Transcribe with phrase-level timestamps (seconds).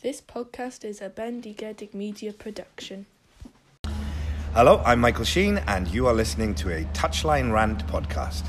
[0.00, 3.06] This podcast is a Bendigedig Media production.
[4.54, 8.44] Hello, I'm Michael Sheen, and you are listening to a Touchline Rant podcast.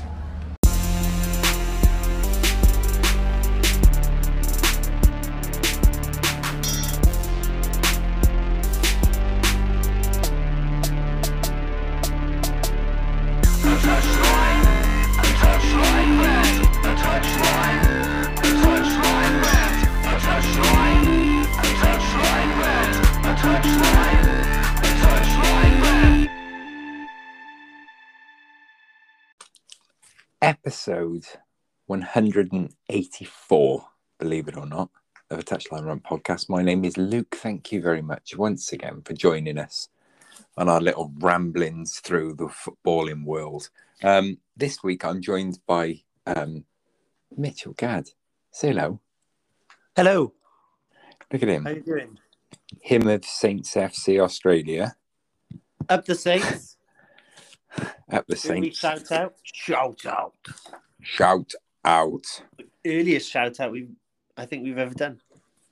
[31.10, 31.40] Episode
[31.86, 33.84] 184,
[34.20, 34.90] believe it or not,
[35.28, 36.48] of a Touchline Rant podcast.
[36.48, 37.34] My name is Luke.
[37.34, 39.88] Thank you very much once again for joining us
[40.56, 43.70] on our little ramblings through the footballing world.
[44.04, 46.64] Um, this week I'm joined by um,
[47.36, 48.10] Mitchell Gadd.
[48.52, 49.00] Say hello.
[49.96, 50.32] Hello.
[51.32, 51.64] Look at him.
[51.64, 52.18] How you doing?
[52.82, 54.94] Him of Saints FC Australia.
[55.88, 56.76] Up the Saints.
[58.08, 58.78] At the Early Saints.
[58.78, 59.34] shout out.
[59.44, 60.34] Shout out.
[61.02, 61.52] Shout
[61.84, 62.24] out.
[62.86, 63.88] Earliest shout out we
[64.36, 65.20] I think we've ever done.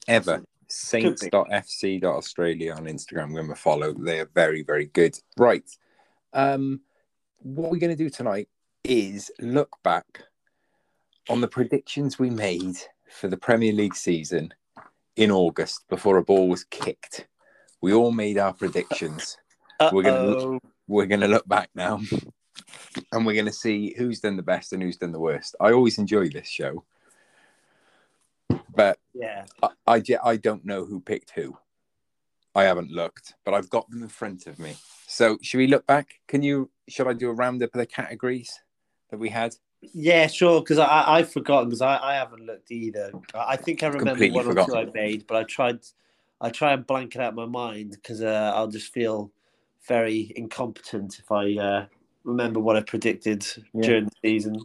[0.06, 0.42] ever.
[0.70, 3.28] Saints.fc.australia on Instagram.
[3.28, 3.94] Give them a follow.
[3.94, 5.18] They are very, very good.
[5.38, 5.64] Right.
[6.34, 6.82] Um,
[7.38, 8.48] what we're going to do tonight
[8.84, 10.24] is look back
[11.30, 12.76] on the predictions we made
[13.10, 14.52] for the Premier League season
[15.16, 17.26] in August before a ball was kicked.
[17.80, 19.38] We all made our predictions.
[19.92, 20.60] We're gonna Uh-oh.
[20.86, 22.00] We're going to look back now
[23.12, 25.56] and we're going to see who's done the best and who's done the worst.
[25.60, 26.84] I always enjoy this show,
[28.74, 29.44] but Yeah.
[29.62, 31.56] I, I, I don't know who picked who.
[32.54, 34.74] I haven't looked, but I've got them in front of me.
[35.06, 36.20] So, should we look back?
[36.26, 36.70] Can you?
[36.88, 38.60] Should I do a roundup of the categories
[39.10, 39.54] that we had?
[39.80, 40.60] Yeah, sure.
[40.60, 43.12] Because I I've forgotten because I, I haven't looked either.
[43.34, 45.80] I think I remember Completely one or two I made, but I tried
[46.40, 49.30] I try and blank it out my mind because uh, I'll just feel
[49.86, 51.86] very incompetent if I uh,
[52.24, 53.82] remember what I predicted Yeah.
[53.82, 54.62] during the season.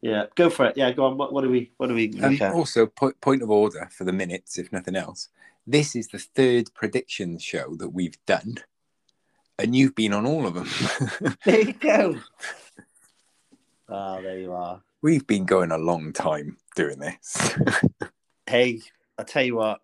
[0.00, 0.76] Yeah, go for it.
[0.76, 1.16] Yeah, go on.
[1.16, 2.52] What, what do we what do we And look at?
[2.54, 5.28] also, po- point of order for the minutes, if nothing else.
[5.66, 8.56] This is the third prediction show that we've done,
[9.58, 10.68] and you've been on all of them.
[11.44, 12.16] There you go.
[13.88, 14.82] Oh, there you are.
[15.02, 17.56] we've been going a long time doing this.
[18.46, 18.82] Hey,
[19.18, 19.80] I tell you what,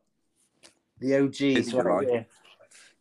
[0.99, 2.27] the It's OGs, right right.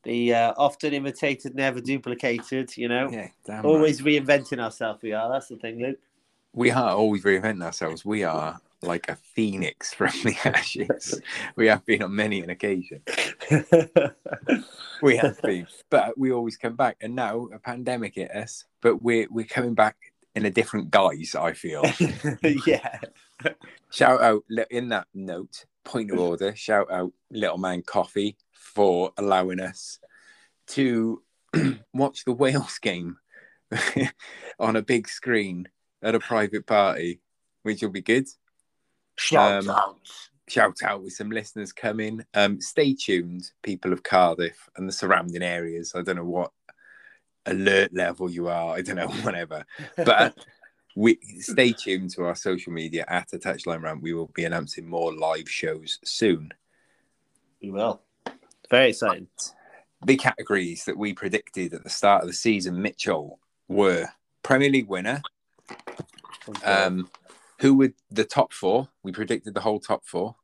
[0.03, 2.75] The uh, often imitated, never duplicated.
[2.77, 3.65] You know, yeah, damn right.
[3.65, 5.01] always reinventing ourselves.
[5.01, 5.29] We are.
[5.31, 5.99] That's the thing, Luke.
[6.53, 8.05] we are always reinventing ourselves.
[8.05, 11.21] We are like a phoenix from the ashes.
[11.55, 13.01] we have been on many an occasion.
[15.01, 16.97] We have been, but we always come back.
[17.01, 19.95] And now a pandemic hit us, but we're we're coming back
[20.35, 21.35] in a different guise.
[21.35, 21.83] I feel.
[22.65, 22.99] yeah.
[23.91, 25.65] shout out in that note.
[25.83, 26.55] Point of order.
[26.55, 29.99] Shout out Little Man Coffee for allowing us
[30.67, 31.23] to
[31.93, 33.17] watch the Wales game
[34.59, 35.67] on a big screen
[36.01, 37.21] at a private party,
[37.63, 38.27] which will be good.
[39.17, 39.99] Shout Um, out.
[40.47, 42.23] shout out with some listeners coming.
[42.33, 45.93] Um, stay tuned, people of Cardiff and the surrounding areas.
[45.95, 46.51] I don't know what
[47.45, 48.75] alert level you are.
[48.75, 49.65] I don't know, whatever.
[49.97, 50.37] But
[50.95, 54.01] we stay tuned to our social media at a touchline rant.
[54.01, 56.51] We will be announcing more live shows soon.
[57.61, 58.01] We will.
[58.69, 59.27] Very exciting.
[60.05, 64.07] The categories that we predicted at the start of the season, Mitchell, were
[64.43, 65.21] Premier League winner.
[66.63, 67.09] Um,
[67.59, 68.89] who would the top four?
[69.03, 70.35] We predicted the whole top four.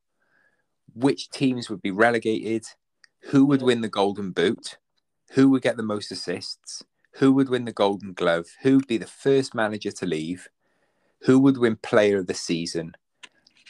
[0.94, 2.66] Which teams would be relegated?
[3.30, 4.78] Who would win the Golden Boot?
[5.32, 6.84] Who would get the most assists?
[7.14, 8.48] Who would win the Golden Glove?
[8.62, 10.50] Who would be the first manager to leave?
[11.22, 12.94] Who would win Player of the Season?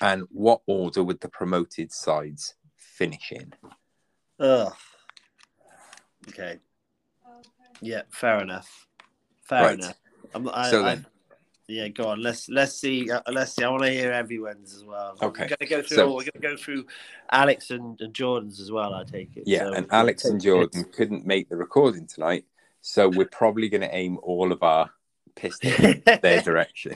[0.02, 3.54] And what order would the promoted sides finish in?
[4.40, 4.74] Ugh.
[6.30, 6.60] Okay.
[7.82, 8.88] Yeah, fair enough.
[9.44, 9.74] Fair Right.
[9.80, 9.98] enough.
[10.34, 11.06] I'm, I, So I- then-
[11.68, 12.22] yeah, go on.
[12.22, 13.10] Let's let's see.
[13.10, 13.64] Uh, let's see.
[13.64, 15.18] I want to hear everyone's as well.
[15.22, 15.44] Okay.
[15.50, 15.98] We're gonna go through.
[15.98, 16.86] So- all, we're gonna go through
[17.32, 18.94] Alex and, and Jordan's as well.
[18.94, 19.44] I take it.
[19.48, 20.46] Yeah, So and Alex and it.
[20.46, 22.46] Jordan couldn't make the recording tonight,
[22.82, 24.92] so we're probably going to aim all of our
[25.36, 25.74] pistols
[26.22, 26.94] their direction.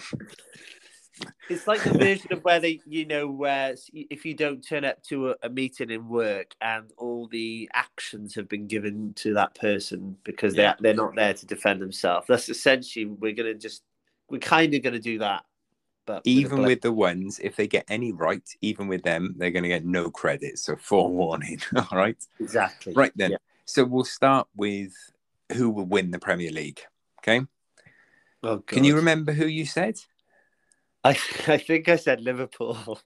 [1.50, 5.02] It's like the version of where they, you know, where if you don't turn up
[5.06, 9.56] to a, a meeting in work and all the actions have been given to that
[9.56, 10.76] person because Yeah.
[10.80, 12.28] they they're not there to defend themselves.
[12.28, 13.84] That's essentially we're gonna just
[14.30, 15.44] we're kind of gonna do that,
[16.10, 19.62] but even with the ones, if they get any right, even with them, they're going
[19.62, 20.58] to get no credit.
[20.58, 21.60] So forewarning.
[21.76, 22.18] All right.
[22.40, 23.32] exactly Right then.
[23.32, 23.38] Yeah.
[23.66, 24.92] So we'll start with
[25.54, 26.82] who will win the Premier League.
[27.20, 27.46] Okay.
[28.42, 30.00] Oh, Can you remember who you said?
[31.10, 31.12] I
[31.48, 33.00] I think I said Liverpool.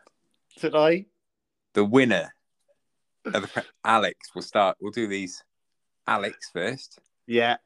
[0.60, 1.06] Did I?
[1.74, 2.34] The winner
[3.26, 4.76] of the Alex, we'll start.
[4.80, 5.44] We'll do these.
[6.06, 6.98] Alex first.
[7.26, 7.56] Yeah.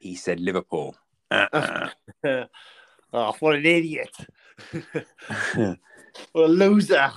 [0.00, 0.96] He said Liverpool.
[1.30, 1.90] Uh-uh.
[3.12, 4.14] oh, what an idiot!
[6.32, 7.12] what a loser!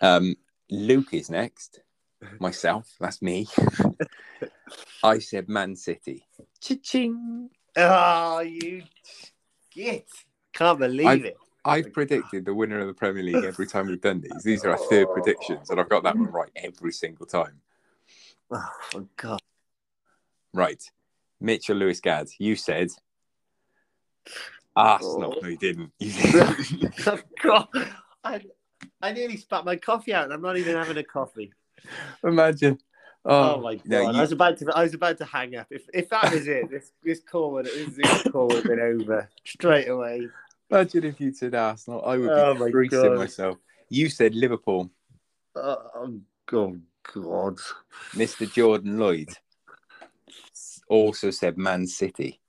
[0.00, 0.34] um,
[0.70, 1.80] Luke is next.
[2.38, 3.46] Myself, that's me.
[5.02, 6.24] I said Man City.
[6.60, 7.50] Cha-ching.
[7.76, 8.82] Oh, you
[9.70, 10.08] git!
[10.52, 11.36] Can't believe I've- it.
[11.64, 11.90] I've ah.
[11.92, 14.42] predicted the winner of the Premier League every time we've done these.
[14.42, 16.32] These are our third predictions, and I've got that one oh.
[16.32, 17.60] right every single time.
[18.94, 19.40] Oh, God.
[20.52, 20.82] Right.
[21.40, 22.90] Mitchell Lewis Gadd, you said
[24.76, 25.34] Arsenal.
[25.36, 25.40] Oh.
[25.40, 25.92] No, you didn't.
[25.98, 27.06] You didn't.
[27.06, 27.68] Oh, God.
[28.22, 28.42] I,
[29.00, 31.52] I nearly spat my coffee out, and I'm not even having a coffee.
[32.24, 32.78] Imagine.
[33.24, 33.86] Oh, oh my God!
[33.86, 34.72] no, I was about to.
[34.74, 35.68] I was about to hang up.
[35.70, 38.80] If if that was it, this this call would this Zoom call would have been
[38.80, 40.28] over straight away.
[40.72, 42.02] Imagine if you said Arsenal.
[42.02, 43.58] I would be Oh, my myself.
[43.90, 44.90] You said Liverpool.
[45.54, 47.58] Oh, oh God!
[48.14, 48.50] Mr.
[48.50, 49.28] Jordan Lloyd
[50.88, 52.40] also said Man City.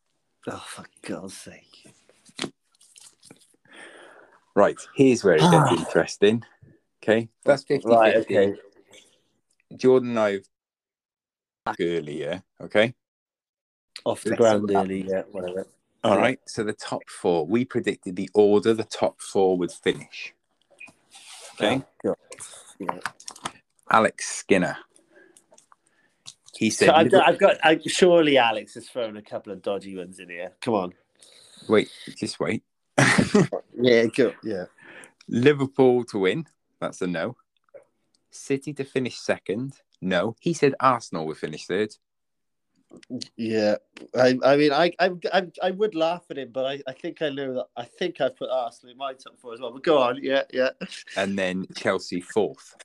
[0.47, 1.93] Oh, for God's sake!
[4.55, 4.79] Right.
[4.95, 6.43] Here's where it gets interesting.
[7.03, 7.27] Okay.
[7.43, 8.15] That's 50 Right.
[8.15, 8.53] Okay.
[9.75, 10.43] Jordan and I have
[11.65, 12.41] back earlier.
[12.61, 12.93] Okay.
[14.05, 15.05] Off the Let's ground early.
[15.09, 15.23] Yeah.
[15.29, 15.67] Whatever.
[16.03, 16.39] All right.
[16.45, 20.33] So the top four, we predicted the order the top four would finish.
[21.55, 21.83] Okay.
[22.03, 22.15] God.
[22.79, 22.99] Yeah.
[23.89, 24.77] Alex Skinner.
[26.55, 27.57] He said, So I've got, I've got.
[27.63, 30.51] I, surely Alex has thrown a couple of dodgy ones in here.
[30.61, 30.93] Come on.
[31.67, 32.63] wait, just wait.
[33.75, 34.05] Yeah.
[34.05, 34.33] Go.
[34.43, 34.65] Yeah.
[35.27, 36.45] Liverpool to win.
[36.79, 37.35] That's a no.
[38.29, 39.73] City to finish second.
[40.01, 40.35] No.
[40.39, 41.95] He said Arsenal would finish third.
[43.37, 43.75] Yeah,
[44.15, 47.21] I, I mean, I, I, I, I would laugh at him, but I, I think
[47.21, 47.65] I know that.
[47.75, 49.71] I think I've put Arsenal in my top four as well.
[49.71, 50.69] But go on, yeah, yeah.
[51.17, 52.75] And then Chelsea fourth.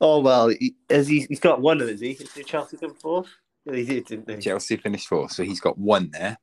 [0.00, 1.26] Oh well, he, has he?
[1.28, 2.14] He's got one of them, he?
[2.14, 3.28] Did Chelsea come fourth?
[3.64, 4.40] Yeah, he did, didn't he?
[4.40, 5.32] Chelsea finished fourth.
[5.32, 6.38] So he's got one there.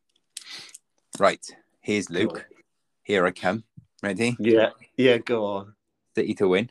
[1.17, 1.45] Right.
[1.81, 2.45] Here's Luke.
[3.03, 3.63] Here I come.
[4.01, 4.38] Ready?
[4.39, 5.17] Yeah, yeah.
[5.17, 5.73] Go on.
[6.15, 6.69] City to win.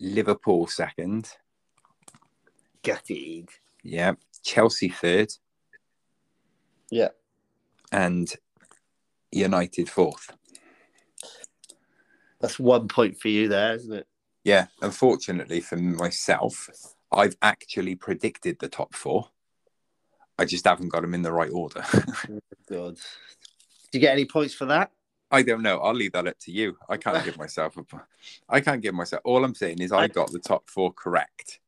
[0.00, 1.30] Liverpool second.
[2.86, 3.48] Gutted.
[3.82, 4.12] Yeah.
[4.44, 5.32] Chelsea third.
[6.88, 7.08] Yeah.
[7.90, 8.32] And
[9.32, 10.30] United fourth.
[12.40, 14.06] That's one point for you there, isn't it?
[14.44, 14.66] Yeah.
[14.82, 16.68] Unfortunately for myself,
[17.10, 19.30] I've actually predicted the top four.
[20.38, 21.82] I just haven't got them in the right order.
[22.70, 22.98] God.
[23.90, 24.92] Did you get any points for that?
[25.32, 25.78] I don't know.
[25.78, 26.76] I'll leave that up to you.
[26.88, 27.84] I can't give myself a.
[28.48, 29.22] I can't give myself.
[29.24, 31.58] All I'm saying is I I- got the top four correct.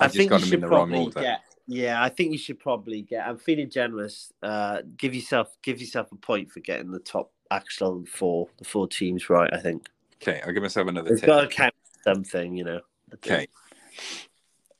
[0.00, 1.40] I just think you should in the wrong probably get.
[1.66, 3.26] Yeah, I think you should probably get.
[3.26, 4.32] I'm feeling generous.
[4.42, 8.86] Uh, give yourself give yourself a point for getting the top actual four, the four
[8.88, 9.52] teams right.
[9.52, 9.88] I think
[10.26, 12.80] Okay, I'll give myself another it's got to count something, you know.
[13.14, 13.46] Okay.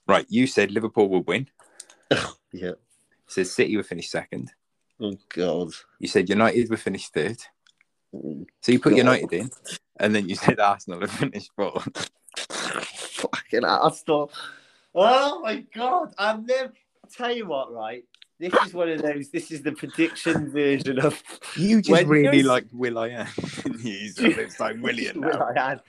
[0.08, 1.48] Right, you said Liverpool would win.
[2.52, 2.74] Yeah.
[3.26, 4.52] said City would finish second.
[5.00, 5.72] Oh God.
[5.98, 7.38] You said United would finish third.
[8.12, 8.98] So you put God.
[8.98, 9.50] United in,
[9.98, 12.10] and then you said Arsenal would finish fourth.
[12.38, 14.30] Fucking Arsenal.
[14.94, 16.14] Oh my God.
[16.18, 16.72] I'm never.
[17.02, 18.04] I'll tell you what, right?
[18.40, 19.30] This is one of those.
[19.30, 21.22] This is the prediction version of.
[21.56, 23.26] You just When really like Will I Am.
[23.80, 25.48] He's it's like William Will now.
[25.56, 25.80] I Am.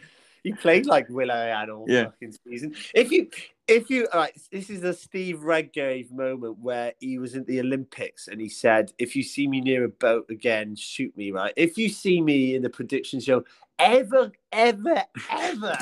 [0.43, 2.05] He played like Will I Am all Yeah.
[2.05, 2.75] fucking season.
[2.93, 3.29] If you,
[3.67, 7.59] if you, all right, this is a Steve Redgrave moment where he was at the
[7.59, 11.53] Olympics and he said, "If you see me near a boat again, shoot me." Right?
[11.55, 13.43] If you see me in the prediction show,
[13.79, 15.77] ever, ever, ever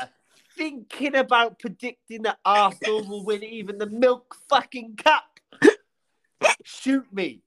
[0.55, 5.39] thinking about predicting that Arsenal will win even the milk fucking cup,
[6.63, 7.41] shoot me.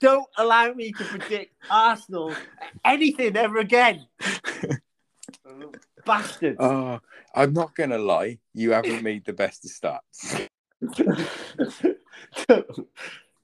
[0.00, 2.34] Don't allow me to predict Arsenal
[2.84, 4.06] anything ever again.
[6.06, 6.56] Bastard.
[6.58, 7.00] Oh,
[7.34, 8.38] I'm not gonna lie.
[8.54, 10.40] You haven't made the best of starts.
[12.48, 12.88] don't,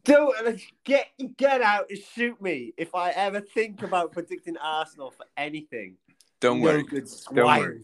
[0.04, 5.26] don't get get out and shoot me if I ever think about predicting Arsenal for
[5.36, 5.96] anything.
[6.40, 6.82] Don't No worry.
[6.84, 7.82] good Don't worry.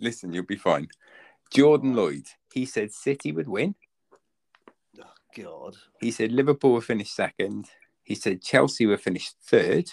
[0.00, 0.88] Listen, you'll be fine.
[1.52, 2.26] Jordan Lloyd.
[2.52, 3.74] He said City would win.
[5.00, 5.04] Oh,
[5.36, 5.76] God.
[6.00, 7.70] He said Liverpool would finish second.
[8.02, 9.90] He said Chelsea would finish third.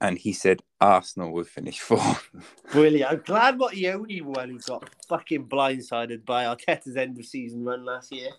[0.00, 2.30] And he said Arsenal would finish fourth.
[2.72, 3.12] Brilliant.
[3.12, 7.64] I'm glad not the only one who got fucking blindsided by Arteta's end of season
[7.64, 8.30] run last year.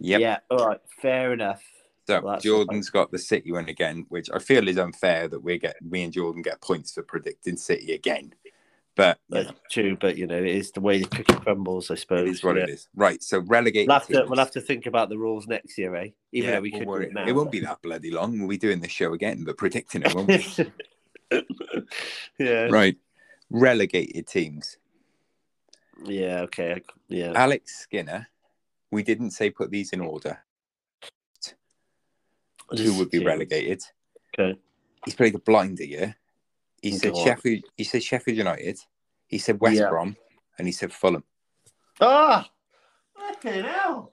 [0.00, 0.20] Yep.
[0.20, 1.62] Yeah, all right, fair enough.
[2.06, 5.58] So Well, Jordan's got the City one again, which I feel is unfair that we
[5.58, 8.34] get me and Jordan get points for predicting City again.
[8.96, 12.28] But That's true, but you know, it is the way the cookie crumbles, I suppose.
[12.28, 12.64] it is what yeah.
[12.64, 12.88] it is.
[12.94, 13.22] Right.
[13.22, 13.86] So relegate.
[13.86, 16.08] We'll have, to, we'll have to think about the rules next year, eh?
[16.32, 17.26] Even though we could do it now.
[17.26, 18.38] It won't be that bloody long.
[18.38, 20.72] We'll be doing this show again, but predicting it won't be.
[22.38, 22.64] yeah.
[22.64, 22.96] right.
[23.48, 24.76] relegated teams.
[26.04, 26.40] Yeah.
[26.42, 26.82] Okay.
[27.08, 27.32] Yeah.
[27.34, 28.28] Alex Skinner.
[28.90, 30.40] We didn't say put these in order.
[32.76, 33.82] Who would be relegated?
[34.34, 34.58] Okay.
[35.04, 36.16] He's played a blinder year.
[36.82, 37.16] He said.
[37.16, 37.64] Sheffield.
[37.76, 38.78] He said Sheffield United.
[39.26, 39.88] He said West Yeah.
[39.88, 40.16] Brom,
[40.58, 41.24] and he said Fulham.
[42.00, 42.50] Ah.
[43.16, 44.12] Fucking hell.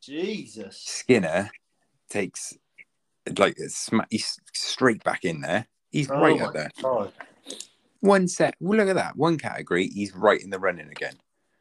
[0.00, 0.76] Jesus.
[0.78, 1.50] Skinner
[2.08, 2.54] takes
[3.38, 5.66] like sma- he's straight back in there.
[5.90, 6.70] He's Oh right up there.
[6.82, 7.12] God.
[8.00, 8.54] One set.
[8.60, 9.16] Well, look at that.
[9.16, 9.88] One category.
[9.88, 11.14] He's right in the running again.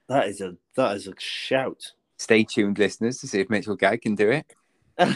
[0.07, 1.91] That is a that is a shout.
[2.17, 4.45] Stay tuned, listeners, to see if Mitchell Gadd can do it.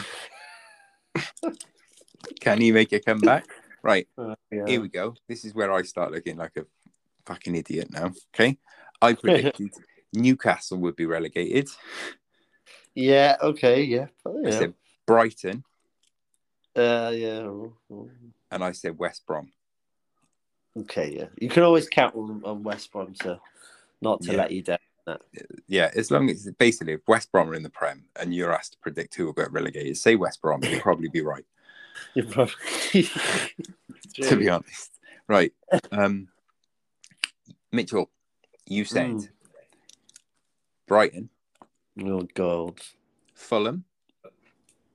[2.40, 3.44] Can he make a comeback?
[3.84, 4.08] Right.
[4.50, 4.64] yeah.
[4.66, 5.14] Here we go.
[5.28, 6.64] This is where I start looking like a
[7.26, 8.12] fucking idiot now.
[8.34, 8.56] Okay.
[9.02, 9.72] I predicted
[10.14, 11.68] Newcastle would be relegated.
[12.94, 13.36] yeah.
[13.42, 13.82] Okay.
[13.82, 14.06] Yeah.
[14.24, 14.58] Oh, I yeah.
[14.58, 14.74] said
[15.06, 15.64] Brighton
[16.74, 17.46] Uh, yeah.
[18.50, 19.52] and I said West Brom.
[20.78, 21.14] Okay.
[21.18, 21.26] Yeah.
[21.38, 23.38] You can always count on, on West Brom to
[24.00, 24.38] not to Yeah.
[24.38, 24.78] let you down.
[25.68, 28.72] Yeah, as long as basically if West Brom are in the Prem and you're asked
[28.72, 31.44] to predict who will get relegated, say West Brom, you'll probably be right,
[32.14, 32.54] You're probably.
[34.22, 34.90] to be honest.
[35.28, 35.52] Right.
[35.92, 36.28] Um
[37.72, 38.10] Mitchell,
[38.66, 39.28] you said Mm.
[40.86, 41.28] Brighton,
[42.04, 42.80] Oh God.
[43.34, 43.84] Fulham,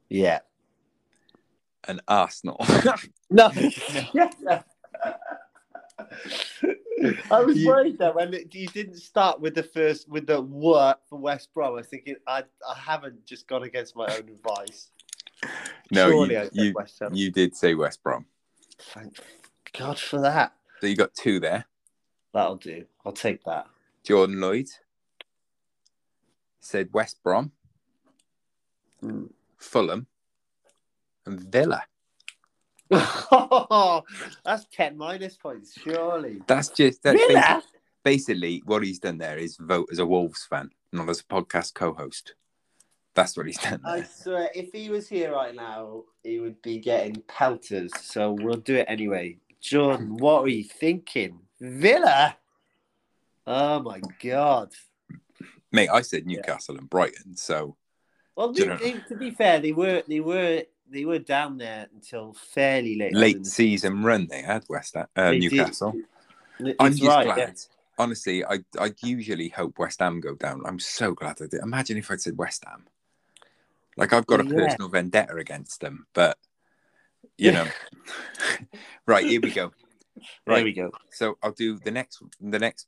[0.10, 0.40] Yeah.
[1.88, 2.58] and Arsenal.
[3.32, 3.52] No.
[4.14, 4.62] yeah.
[7.32, 10.42] I was You- worried that when it, you didn't start with the first with the
[10.42, 11.68] work for West Brom.
[11.68, 14.90] I was thinking I I haven't just gone against my own advice.
[15.92, 17.14] No, Surely you, you, West Ham.
[17.14, 18.26] you did say West Brom.
[18.80, 19.18] Thank
[19.78, 20.54] God for that.
[20.82, 21.66] So you got two there.
[22.34, 22.86] That'll do.
[23.06, 23.68] I'll take that.
[24.04, 24.68] Jordan Lloyd
[26.60, 27.52] said West Brom,
[29.02, 29.26] Hmm.
[29.58, 30.08] Fulham,
[31.26, 31.84] and Villa.
[32.90, 36.42] That's ten minus points, surely.
[36.48, 37.40] That's just that's Villa?
[37.40, 37.62] basi-
[38.04, 41.74] basically what he's done there is vote as a Wolves fan, not as a podcast
[41.76, 42.34] co-host.
[43.20, 46.80] That's what he's done I swear, if he was here right now, he would be
[46.80, 47.92] getting pelters.
[48.00, 49.40] So we'll do it anyway.
[49.60, 51.42] Jordan, what were you thinking?
[51.60, 52.38] Villa?
[53.46, 54.72] Oh my god.
[55.74, 57.76] Mate, I said Newcastle and Brighton, so
[58.38, 62.34] Well, they, they- to be fair, they were they were they were down there until
[62.34, 63.14] fairly late.
[63.14, 65.42] late season run they had West Ham, uh, did.
[65.42, 65.94] Newcastle.
[66.80, 67.38] I'm just right, glad.
[67.38, 67.54] yeah.
[67.98, 70.62] Honestly, I I usually hope West Ham go down.
[70.66, 71.62] I'm so glad I did.
[71.62, 72.86] Imagine if I'd said West Ham.
[74.00, 74.56] Like I've got a Yeah.
[74.56, 76.38] personal vendetta against them, but
[77.38, 77.68] you know.
[79.06, 79.72] right, here we go.
[80.46, 80.64] There Right.
[80.64, 80.92] we go.
[81.12, 82.88] So I'll do the next the next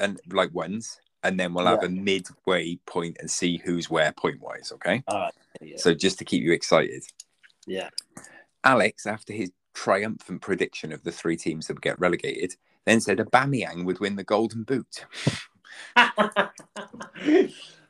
[0.00, 1.88] and like ones, and then we'll have Yeah.
[1.88, 5.02] a midway point and see who's where point wise, okay?
[5.08, 5.34] All right.
[5.60, 5.76] Yeah.
[5.76, 7.04] So just to keep you excited.
[7.66, 7.90] yeah.
[8.64, 13.18] Alex, after his triumphant prediction of the three teams that would get relegated, then said
[13.18, 15.04] Aubameyang would win the Golden Boot.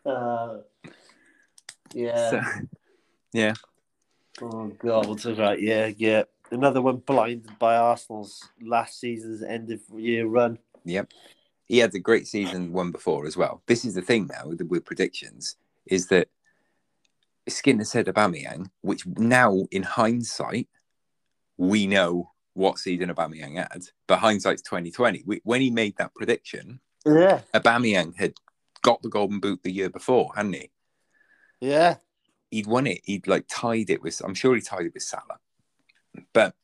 [0.07, 0.59] uh,
[1.97, 2.31] yeah.
[2.31, 2.41] So,
[3.33, 3.55] yeah,
[4.43, 6.25] Oh god, what's right, yeah, yeah.
[6.51, 10.59] Another one blinded by Arsenal's last season's end of year run.
[10.85, 11.11] yep.
[11.65, 13.63] He had a great season one before as well.
[13.67, 16.29] This is the thing now with, with predictions is that
[17.49, 20.69] Skinner said Aubameyang, which now in hindsight
[21.57, 25.25] we know what season Aubameyang had, but hindsight's twenty twenty.
[25.43, 28.35] When he made that prediction, Yeah, Aubameyang had
[28.83, 30.71] got the Golden Boot the year before, hadn't he?
[31.61, 31.97] Yeah.
[32.51, 33.01] he'd won it.
[33.05, 34.21] He'd like tied it with.
[34.25, 35.39] I'm sure he tied it with Salah.
[36.33, 36.55] But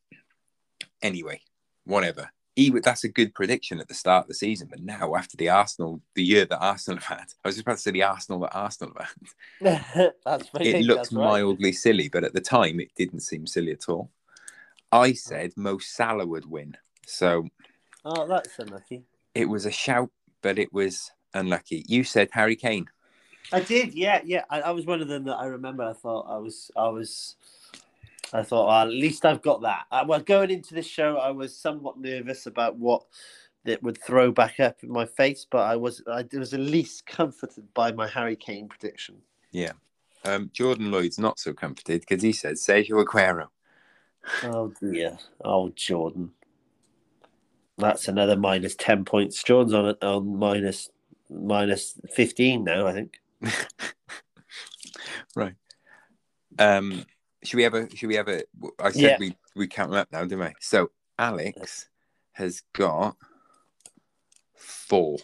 [1.02, 1.40] anyway,
[1.84, 2.30] whatever.
[2.54, 4.68] He that's a good prediction at the start of the season.
[4.70, 7.76] But now, after the Arsenal, the year that Arsenal have had, I was just about
[7.76, 9.14] to say the Arsenal that Arsenal have
[9.60, 10.12] had.
[10.24, 14.10] that's It looks mildly silly, but at the time, it didn't seem silly at all.
[14.90, 17.48] I said Mo Salah would win, so
[18.04, 19.04] Oh, that's unlucky.
[19.34, 20.10] it was a shout,
[20.42, 21.84] but it was unlucky.
[21.88, 22.86] You said Harry Kane.
[23.50, 24.44] I did, yeah, yeah.
[24.50, 25.82] I, I was one of them that I remember.
[25.82, 27.36] I thought I was, I was,
[28.32, 29.84] I thought well, at least I've got that.
[29.90, 33.04] I, well, going into this show, I was somewhat nervous about what
[33.64, 37.06] that would throw back up in my face, but I was, I was at least
[37.06, 39.16] comforted by my Harry Kane prediction.
[39.50, 39.72] Yeah,
[40.24, 43.48] um, Jordan Lloyd's not so comforted because he said Sergio Aguero.
[44.44, 45.18] Oh dear.
[45.44, 46.32] Oh Jordan.
[47.78, 49.42] That's another minus ten points.
[49.42, 50.90] Jordan's on it on minus
[51.28, 53.18] minus fifteen now, I think.
[55.36, 55.54] right.
[56.58, 57.04] Um,
[57.42, 57.88] should we ever?
[57.94, 58.42] Should we ever?
[58.78, 59.16] I said Yeah.
[59.18, 60.54] we we count them up now, didn't we?
[60.60, 61.88] So Alex
[62.32, 63.16] has got
[64.54, 65.18] four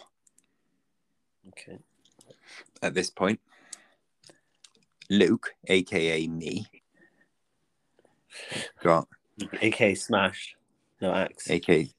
[1.49, 1.79] Okay.
[2.81, 3.39] at this point.
[5.09, 6.67] Luke, aka me,
[8.83, 9.07] got
[9.61, 10.55] AK smashed.
[11.01, 11.49] No axe.
[11.49, 11.89] aka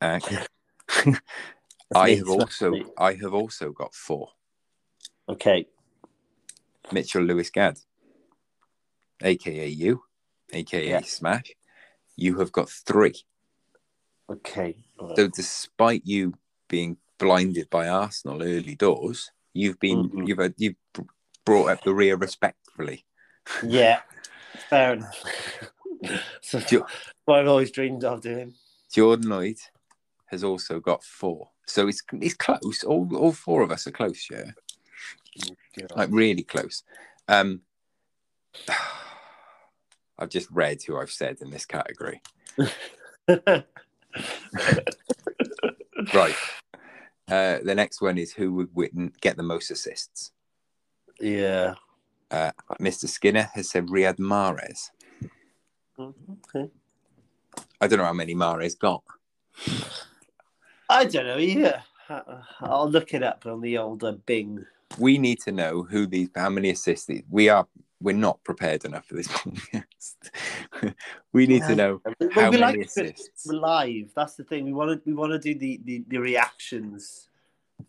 [0.00, 0.20] Uh,
[1.94, 2.84] I have also me.
[2.96, 4.28] I have also got four.
[5.30, 5.66] Okay.
[6.92, 7.78] Mitchell Lewis Gadd,
[9.22, 10.02] aka you,
[10.52, 11.00] aka Yeah.
[11.02, 11.52] Smash.
[12.16, 13.14] You have got three.
[14.28, 14.76] Okay.
[15.16, 16.34] So despite you
[16.68, 20.26] being blinded by Arsenal early doors, you've been Mhm.
[20.28, 20.76] you've uh, you've
[21.44, 23.04] brought up the rear respectfully.
[23.64, 24.02] Yeah.
[24.68, 25.24] Fair enough.
[26.42, 26.86] so, Jo-
[27.24, 28.54] what I've always dreamed of doing.
[28.92, 29.58] Jordan Lloyd
[30.26, 31.50] has also got four.
[31.66, 32.82] So it's it's close.
[32.84, 34.50] All all four of us are close, yeah.
[35.96, 36.82] Like really close.
[37.28, 37.62] Um
[40.18, 42.20] I've just read who I've said in this category.
[46.14, 46.34] Right.
[47.28, 50.32] Uh, the next one is who would win, get the most assists.
[51.20, 51.74] yeah.
[52.30, 53.08] Uh, Mr.
[53.08, 54.90] Skinner has said Riyad Mahrez.
[55.98, 56.70] Okay.
[57.80, 59.02] I don't know how many Mahrez got.
[60.88, 61.38] I don't know.
[61.38, 61.82] Yeah.
[62.60, 64.64] I'll look it up on the old uh, Bing.
[64.98, 67.06] We need to know who these, how many assists.
[67.06, 67.66] These, we are,
[68.00, 70.94] we're not prepared enough for this podcast.
[71.32, 73.46] we need to know Well, how we many like assists.
[73.46, 74.10] We're live.
[74.14, 74.64] That's the thing.
[74.64, 77.28] We want to we want to do the, the the reactions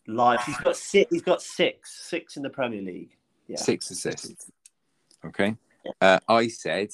[0.08, 0.43] live.
[0.46, 1.12] He's got six.
[1.12, 2.08] He's got six.
[2.08, 3.17] Six in the Premier League.
[3.48, 3.58] Yeah.
[3.58, 4.51] Six assists.
[5.25, 5.55] Okay.
[6.00, 6.89] Uh, I said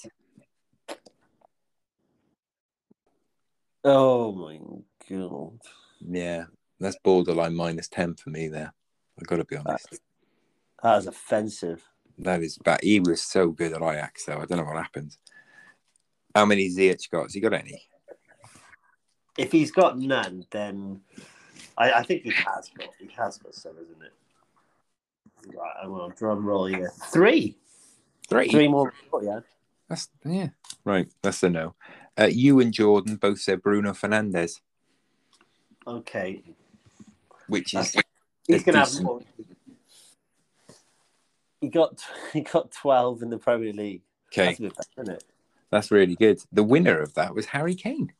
[3.89, 4.59] Oh my
[5.09, 5.59] god.
[6.01, 6.45] Yeah,
[6.77, 8.73] that's borderline minus 10 for me there.
[9.19, 9.99] I've got to be honest.
[10.83, 11.83] That is offensive.
[12.19, 12.79] That is bad.
[12.81, 14.39] He was so good at Ajax, though.
[14.39, 15.15] I don't know what happened.
[16.35, 17.23] How many Ziyech got?
[17.23, 17.81] Has he got any?
[19.37, 21.01] If he's got none, then
[21.77, 22.89] I, I think he has got.
[22.99, 24.13] He has got some, isn't it?
[25.55, 26.91] Right, I'm on drum roll here.
[27.05, 27.57] Three.
[28.29, 28.49] Three.
[28.49, 28.93] Three more.
[29.13, 29.39] Oh, yeah.
[29.87, 30.49] That's, yeah.
[30.83, 31.07] Right.
[31.21, 31.75] That's a no.
[32.19, 34.59] Uh, you and Jordan both said Bruno Fernandes,
[35.85, 36.43] Okay.
[37.47, 37.95] which is
[38.47, 39.21] He's gonna have more.
[41.61, 42.01] He got
[42.33, 44.01] he got twelve in the Premier League.
[44.31, 44.45] okay.
[44.45, 45.23] That's a better, isn't it?
[45.69, 46.41] That's really good.
[46.51, 48.13] The winner of that was Harry Kane.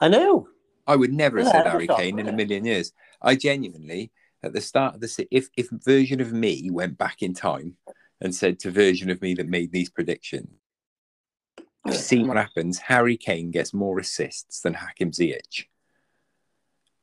[0.00, 0.48] I know.
[0.86, 2.92] I would never have said Harry Kane in a million years.
[3.22, 7.34] I genuinely, at the start of the if if version of me went back in
[7.34, 7.76] time
[8.20, 10.48] and said to version of me that made these predictions,
[11.84, 12.78] I've seen what happens.
[12.78, 15.66] Harry Kane gets more assists than Hakim Ziyech.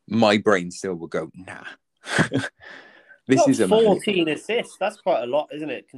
[0.08, 1.64] My brain still will go, nah.
[3.28, 4.78] this is a man- fourteen assists.
[4.78, 5.90] That's quite a lot, isn't it?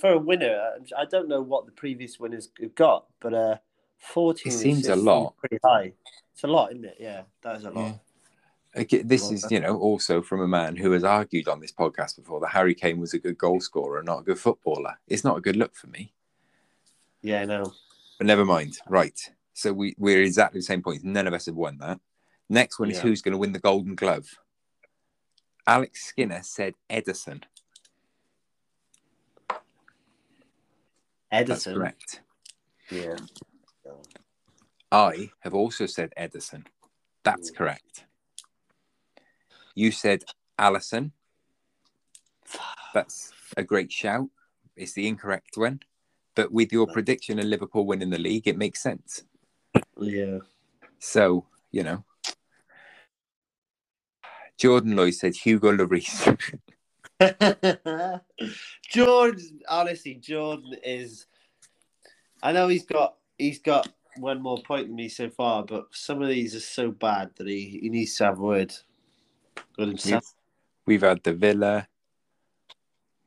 [0.00, 3.56] For a winner, I don't know what the previous winners have got, but uh,
[3.98, 4.52] fourteen.
[4.52, 5.36] It seems a lot.
[5.38, 5.92] Pretty high.
[6.32, 6.96] It's a lot, isn't it?
[7.00, 7.86] Yeah, that is a lot.
[7.86, 8.82] Yeah.
[8.82, 12.16] Okay, this is, you know, also from a man who has argued on this podcast
[12.16, 14.94] before that Harry Kane was a good goal scorer, not a good footballer.
[15.08, 16.12] It's not a good look for me.
[17.22, 17.72] Yeah, I know.
[18.18, 18.78] But never mind.
[18.86, 19.18] Right.
[19.54, 21.02] So we, we're exactly the same point.
[21.02, 21.98] None of us have won that.
[22.48, 23.04] Next one is Yeah.
[23.04, 24.28] who's going to win the Golden Glove.
[25.68, 27.42] Alex Skinner said Ederson.
[31.30, 31.74] That's Ederson.
[31.74, 32.22] correct.
[32.90, 33.16] Yeah.
[34.90, 36.64] I have also said Ederson.
[37.22, 38.06] That's correct.
[39.74, 40.24] You said
[40.58, 41.10] Alisson.
[42.94, 44.30] That's a great shout.
[44.74, 45.80] It's the incorrect one.
[46.34, 49.24] But with your prediction of Liverpool winning the league, it makes sense.
[49.98, 50.38] Yeah.
[50.98, 52.04] So, you know.
[54.58, 56.36] Jordan Lloyd said Hugo Lloris.
[58.90, 61.26] Jordan, honestly, Jordan is.
[62.42, 66.22] I know he's got he's got one more point than me so far, but some
[66.22, 68.74] of these are so bad that he, he needs to have a word
[69.76, 70.34] with himself.
[70.86, 71.86] We've had the Villa.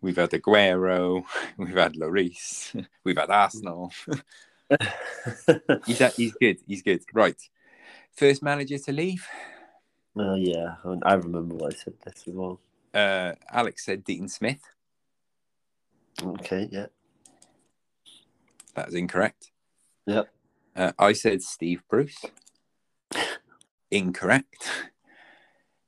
[0.01, 1.23] We've had Aguero.
[1.57, 2.85] We've had Lloris.
[3.03, 3.91] We've had Arsenal.
[5.85, 6.57] he's, he's good.
[6.67, 7.03] He's good.
[7.13, 7.39] Right.
[8.15, 9.25] First manager to leave.
[10.17, 12.59] Oh yeah, I remember what I said this as well.
[12.93, 14.61] Uh, Alex said Dean Smith.
[16.21, 16.87] Okay, yeah,
[18.75, 19.51] That was incorrect.
[20.05, 20.29] Yep.
[20.75, 22.23] Uh, I said Steve Bruce.
[23.91, 24.69] Incorrect.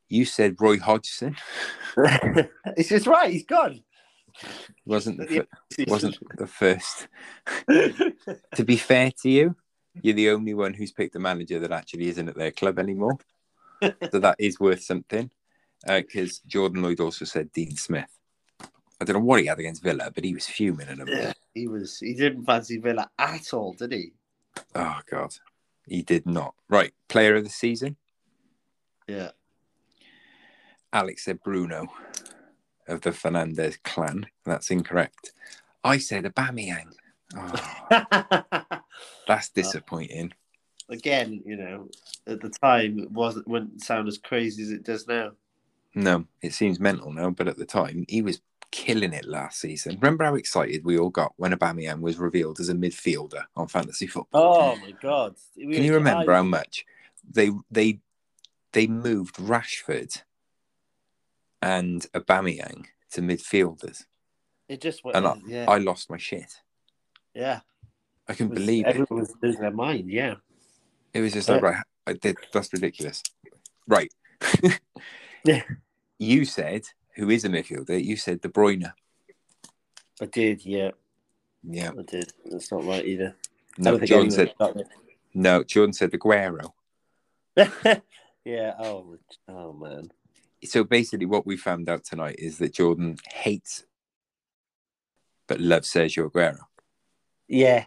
[0.10, 1.36] You said Roy Hodgson.
[1.98, 3.32] it's just right.
[3.32, 3.84] He's gone.
[4.86, 5.28] Wasn't the
[5.78, 7.08] fir- wasn't the first.
[7.68, 9.56] to be fair to you,
[10.02, 13.18] you're the only one who's picked a manager that actually isn't at their club anymore.
[13.82, 15.32] So that is worth something.
[15.88, 18.08] Uh, because Jordan Lloyd also said Dean Smith.
[19.02, 21.10] I don't know what he had against Villa, but he was fuming in them.
[21.10, 22.00] Yeah, he was.
[22.00, 24.14] He didn't fancy Villa at all, did he?
[24.76, 25.36] Oh God,
[25.86, 26.54] he did not.
[26.70, 27.98] Right, player of the season.
[29.08, 29.32] Yeah.
[30.94, 31.88] Alex said Bruno
[32.88, 34.28] of the Fernandes clan.
[34.46, 35.34] That's incorrect.
[35.84, 36.94] I said Aubameyang.
[37.36, 38.80] Oh,
[39.28, 40.34] that's disappointing.
[40.94, 41.90] Again, you know,
[42.28, 45.32] at the time it wasn't wouldn't sound as crazy as it does now.
[45.96, 49.96] No, it seems mental now, but at the time he was killing it last season.
[50.02, 54.08] Remember how excited we all got when Aubameyang was revealed as a midfielder on fantasy
[54.08, 54.42] football?
[54.42, 55.36] Oh my god!
[55.58, 56.86] We- Can you remember I- how much
[57.30, 58.00] they they
[58.72, 60.24] they moved Rashford
[61.62, 64.06] and Aubameyang to midfielders,
[64.68, 65.16] It just went.
[65.18, 66.52] and I, yeah, I lost my shit.
[67.34, 67.62] yeah.
[68.28, 68.96] I Was- believe it.
[68.96, 70.10] everyone was losing their mind.
[70.10, 70.36] Yeah.
[71.14, 71.70] It was just like Yeah.
[71.70, 72.38] right, I did.
[72.52, 73.24] That's ridiculous.
[73.88, 74.12] Right.
[75.46, 75.64] Yeah.
[76.20, 76.84] You said
[77.16, 78.02] who is a midfielder?
[78.02, 78.94] You said De Bruyne.
[80.22, 80.66] I did.
[80.66, 80.92] Yeah,
[81.64, 81.92] Yeah.
[82.00, 82.32] I did.
[82.46, 83.36] That's not right either.
[83.78, 84.54] No, Jordan said
[85.34, 85.64] no.
[85.64, 86.72] Jordan said Aguero.
[88.46, 88.74] yeah.
[88.80, 89.18] Oh.
[89.50, 90.12] Oh man.
[90.64, 93.84] So basically, what we found out tonight is that Jordan hates,
[95.48, 96.60] but loves Sergio Aguero.
[97.50, 97.86] Yeah.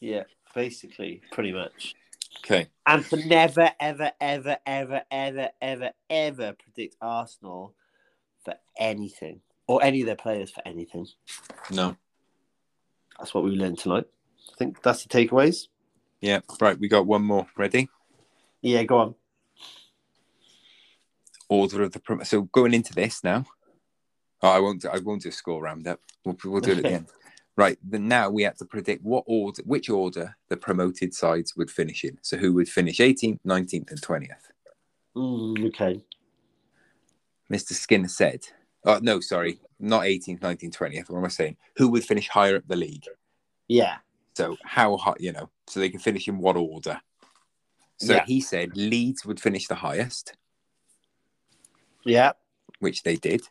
[0.00, 0.24] Yeah.
[0.54, 1.94] Basically, pretty much.
[2.38, 2.68] Okay.
[2.86, 7.74] And to never, ever, ever, ever, ever, ever, ever predict Arsenal
[8.44, 11.06] for anything or any of their players for anything.
[11.70, 11.96] No.
[13.18, 14.04] That's what we learned tonight.
[14.52, 15.68] I think that's the takeaways.
[16.20, 16.40] Yeah.
[16.60, 16.78] Right.
[16.78, 17.46] We got one more.
[17.56, 17.88] Ready?
[18.62, 19.14] Yeah, go on.
[21.48, 23.44] Order of the so going into this now.
[24.42, 24.84] Oh, I won't.
[24.84, 26.00] I won't do a score roundup.
[26.24, 27.06] We'll, we'll do it at the end.
[27.56, 27.78] Right.
[27.82, 32.04] Then now we have to predict what order, which order the promoted sides would finish
[32.04, 32.18] in.
[32.20, 34.28] So who would finish 18th, 19th, and 20th?
[35.16, 36.02] Mm, okay.
[37.50, 37.72] Mr.
[37.72, 38.40] Skinner said,
[38.84, 41.08] oh, no, sorry, not 18th, 19th, 20th.
[41.08, 41.56] What am I saying?
[41.76, 43.04] Who would finish higher up the league?
[43.68, 43.96] Yeah.
[44.34, 47.00] So, how high, you know, so they can finish in what order?
[47.96, 48.24] So, Yeah.
[48.26, 50.34] he said Leeds would finish the highest,
[52.04, 52.32] Yeah.
[52.80, 53.48] which they did.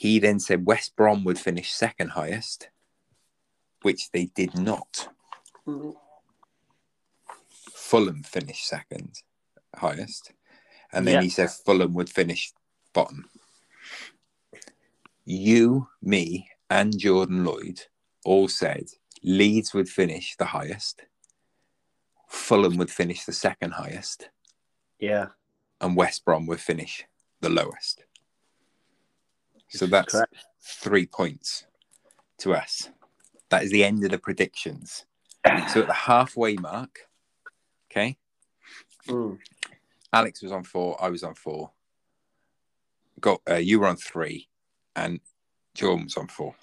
[0.00, 2.70] He then said West Brom would finish second highest,
[3.82, 5.08] which they did not.
[7.74, 9.20] Fulham finished second
[9.76, 10.32] highest.
[10.90, 11.20] And then Yeah.
[11.20, 12.54] he said Fulham would finish
[12.94, 13.28] bottom.
[15.26, 17.82] You, me, and Jordan Lloyd
[18.24, 18.86] all said
[19.22, 21.02] Leeds would finish the highest,
[22.26, 24.30] Fulham would finish the second highest,
[24.98, 25.32] Yeah.
[25.78, 27.04] and West Brom would finish
[27.40, 28.04] the lowest.
[29.70, 30.34] So that's Correct.
[30.60, 31.64] three points
[32.38, 32.90] to us.
[33.48, 35.04] That is the end of the predictions.
[35.72, 37.08] So at the halfway mark,
[37.90, 38.18] okay,
[39.08, 39.38] Mm.
[40.12, 41.70] Alex was on four, I was on four.
[43.20, 44.48] Got uh, you were on three,
[44.94, 45.20] and
[45.74, 46.54] Jordan was on four.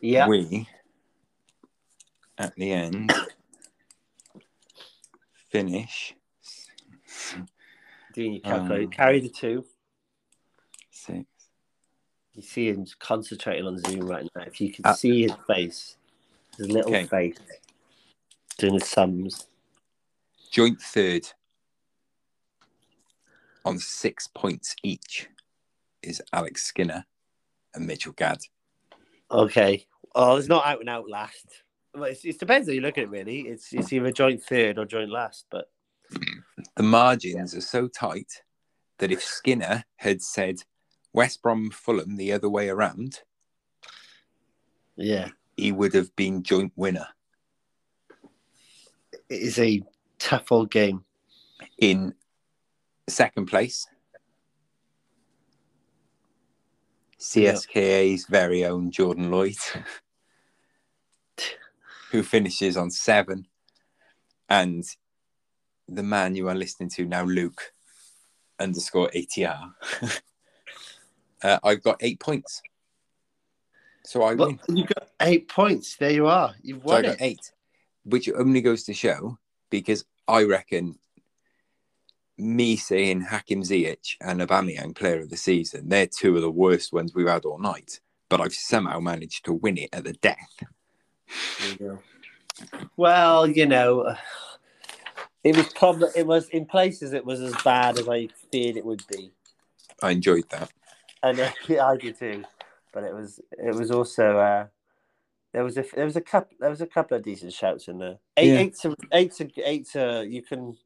[0.00, 0.28] Yeah.
[0.28, 0.68] We
[2.38, 3.12] at the end
[5.50, 6.14] finish
[8.20, 8.54] Doing your.
[8.54, 9.64] Um, Carry the two.
[10.90, 11.24] six.
[12.34, 14.42] You see him concentrating on Zoom right now.
[14.42, 15.96] If you could Uh, see his face,
[16.58, 17.06] his little Okay.
[17.06, 17.38] face,
[18.58, 19.46] doing the sums.
[20.50, 21.32] joint third
[23.64, 25.28] on six points each
[26.02, 27.06] is Alex Skinner
[27.72, 28.40] and Mitchell Gadd.
[29.30, 29.86] Okay.
[30.14, 31.62] Oh, it's not out and out last.
[31.94, 33.42] Well, it depends how you look at it, really.
[33.48, 35.46] It's it's either joint third or joint last.
[35.50, 35.70] But
[36.80, 38.42] The margins are so tight
[39.00, 40.62] that if Skinner had said
[41.12, 43.20] West Brom Fulham the other way around,
[44.96, 47.08] yeah, he would have been joint winner
[49.30, 49.82] it is a
[50.18, 51.04] tough old game.
[51.78, 52.14] in
[53.08, 53.86] second place.
[57.18, 59.56] CSKA's very own Jordan Lloyd,
[62.10, 63.46] who finishes on seven,
[64.48, 64.84] and
[65.90, 67.72] the man you are listening to now, Luke
[68.58, 69.72] underscore ATR.
[71.42, 72.62] uh, I've got eight points,
[74.04, 74.60] so I win.
[74.68, 75.96] you got eight points.
[75.96, 76.54] There you are.
[76.62, 77.18] You've So I won got it.
[77.20, 77.52] eight,
[78.04, 79.38] which only goes to show
[79.70, 80.98] because I reckon
[82.38, 86.92] me saying Hakim Ziyech and Aubameyang player of the season, they're two of the worst
[86.92, 88.00] ones we've had all night.
[88.28, 90.62] But I've somehow managed to win it at the death.
[91.78, 91.98] You.
[92.96, 94.14] Well, you know,
[95.44, 98.84] it was probably it was in places it was as bad as I feared it
[98.84, 99.30] would be,
[100.02, 100.70] I enjoyed that.
[101.22, 102.44] and uh, yeah, I did too.
[102.92, 104.66] But it was it was also uh,
[105.52, 107.98] there was a there was a couple there was a couple of decent shouts in
[107.98, 108.18] there.
[108.36, 108.58] Eight Yeah.
[108.58, 110.76] eight to eight to eight to you can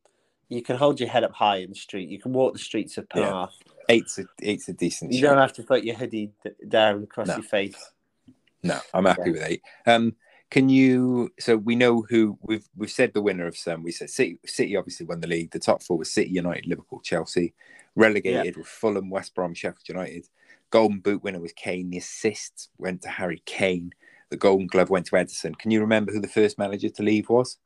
[0.51, 2.09] you can hold your head up high in the street.
[2.11, 3.23] You can walk the streets of Yeah.
[3.23, 3.51] Penarth.
[3.89, 5.29] Eight's a, eight's a decent You show.
[5.29, 7.35] don't have to put your hoodie d- down across No.
[7.37, 7.93] your face.
[8.63, 9.33] No, I'm happy Yeah.
[9.33, 9.63] with eight.
[9.87, 10.15] Um,
[10.51, 11.31] can you?
[11.41, 13.83] So we know who we've we've said the winner of some.
[13.83, 14.39] We said City.
[14.47, 15.51] City obviously won the league.
[15.51, 17.55] The top four was City, United, Liverpool, Chelsea.
[17.97, 20.29] Relegated with Fulham, West Brom, Sheffield United.
[20.71, 21.91] Golden Boot winner was Kane.
[21.91, 23.93] The assists went to Harry Kane.
[24.31, 25.57] the Golden Glove went to Ederson.
[25.57, 27.59] Can you remember who the first manager to leave was?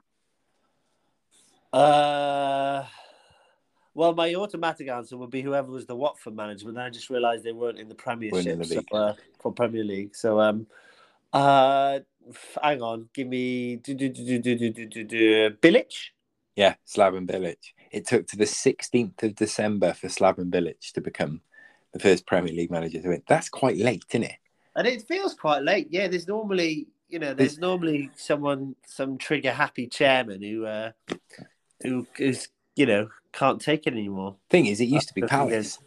[1.72, 2.84] Uh,
[3.94, 7.10] well, my automatic answer would be whoever was the Watford manager, but then I just
[7.10, 8.88] realised they weren't in the Premiership the so, league.
[8.92, 10.14] uh, for Premier League.
[10.14, 10.66] So, um,
[11.32, 12.00] uh,
[12.62, 15.50] hang on, give me do, do, do, do, do, do, do, do.
[15.50, 15.92] Bilic.
[16.56, 17.56] Yeah, Slaven Bilic.
[17.90, 21.40] It took to the 16th of December for Slaven Bilic to become
[21.92, 23.22] the first Premier League manager to win.
[23.28, 24.36] That's quite late, isn't it?
[24.76, 25.88] And it feels quite late.
[25.90, 30.92] Yeah, there's normally, you know, there's There's- normally someone, some trigger happy chairman who, uh,
[31.82, 34.36] who is, you know, can't take it anymore.
[34.50, 35.78] Thing is, it used to be Palace,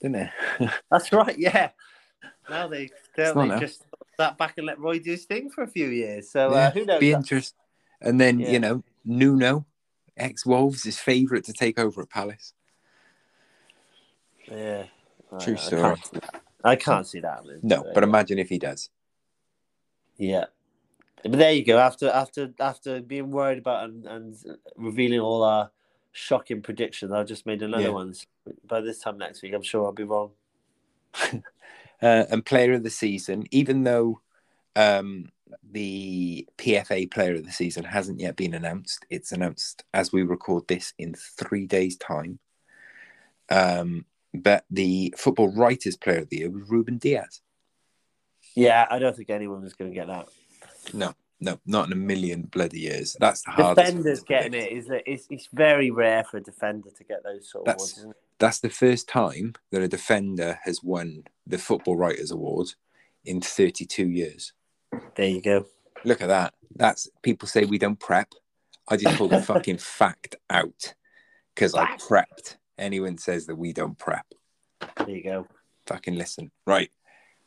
[0.00, 0.70] didn't it?
[0.90, 1.36] That's right.
[1.38, 1.70] Yeah.
[2.48, 2.84] Now they,
[3.16, 3.84] It's they just
[4.18, 6.30] sat back and let Roy do his thing for a few years.
[6.30, 7.00] So Yeah, uh, who knows?
[7.00, 7.58] be interesting.
[8.00, 8.50] And then Yeah.
[8.50, 9.64] you know, Nuno,
[10.16, 12.52] ex Wolves, his favourite to take over at Palace.
[14.50, 14.86] Yeah.
[15.40, 15.82] True I- I story.
[15.82, 16.24] can't.
[16.64, 17.44] I can't see that.
[17.62, 18.90] No, but imagine if he does.
[20.16, 20.46] yeah.
[21.22, 21.78] But there you go.
[21.78, 24.36] After after after being worried about and, and
[24.76, 25.70] revealing all our
[26.12, 27.88] shocking predictions, I've just made another Yeah.
[27.90, 28.14] one.
[28.64, 30.30] By this time next week, I'm sure I'll be wrong.
[32.00, 34.20] Uh, and Player of the Season, even though
[34.76, 35.30] um,
[35.70, 40.68] the PFA Player of the Season hasn't yet been announced, it's announced as we record
[40.68, 42.38] this in three days' time.
[43.50, 47.40] Um, but the Football Writers Player of the Year was Ruben Dias.
[48.54, 50.28] Yeah, I don't think anyone was going to get that.
[50.92, 53.16] No, no, not in a million bloody years.
[53.18, 53.86] That's the hardest.
[53.86, 57.62] Defenders getting it is it's, it's very rare for a defender to get those sort
[57.62, 58.18] of That's- awards.
[58.38, 62.68] That's the first time that a defender has won the Football Writers Award
[63.24, 64.52] in 32 years.
[65.16, 65.66] There you go.
[66.04, 66.54] Look at that.
[66.76, 68.32] That's people say we don't prep.
[68.88, 70.94] I just pulled a fucking fact out
[71.54, 72.56] because I prepped.
[72.78, 74.26] Anyone says that we don't prep,
[74.98, 75.46] There you go.
[75.86, 76.52] fucking listen.
[76.64, 76.90] Right?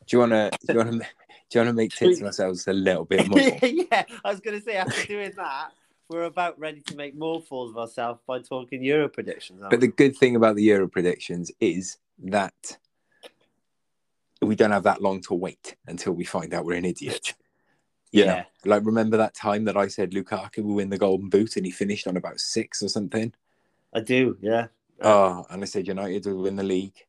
[0.08, 0.50] Do you wanna?
[0.68, 0.92] Do you wanna?
[1.50, 3.40] Do you wanna make tits of ourselves a little bit more?
[3.40, 5.72] yeah, I was going to say after doing that,
[6.12, 9.62] we're about ready to make more fools of ourselves by talking Euro predictions.
[9.70, 12.78] But the good thing about the Euro predictions is that
[14.42, 17.34] we don't have that long to wait until we find out we're an idiot.
[18.12, 18.44] You know, Yeah.
[18.66, 21.72] like remember that time that I said Lukaku will win the Golden Boot and he
[21.72, 23.34] finished on about six or something.
[23.94, 24.38] I do.
[24.42, 24.68] Yeah.
[25.02, 27.06] Oh, and I said United will win the league.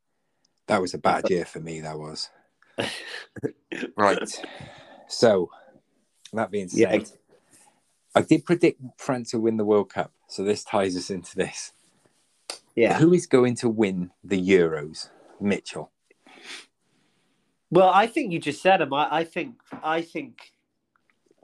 [0.68, 1.80] That was a bad year for me.
[1.80, 2.30] That was
[3.96, 4.42] right.
[5.08, 5.50] So
[6.32, 7.04] that being said, Yeah.
[8.14, 10.12] I did predict France will win the World Cup.
[10.28, 11.72] So this ties us into this.
[12.74, 12.98] Yeah.
[12.98, 15.08] Who is going to win the Euros?
[15.40, 15.90] Mitchell.
[17.70, 18.92] Well, I think you just said them.
[18.92, 19.56] I, I think.
[19.82, 20.52] I think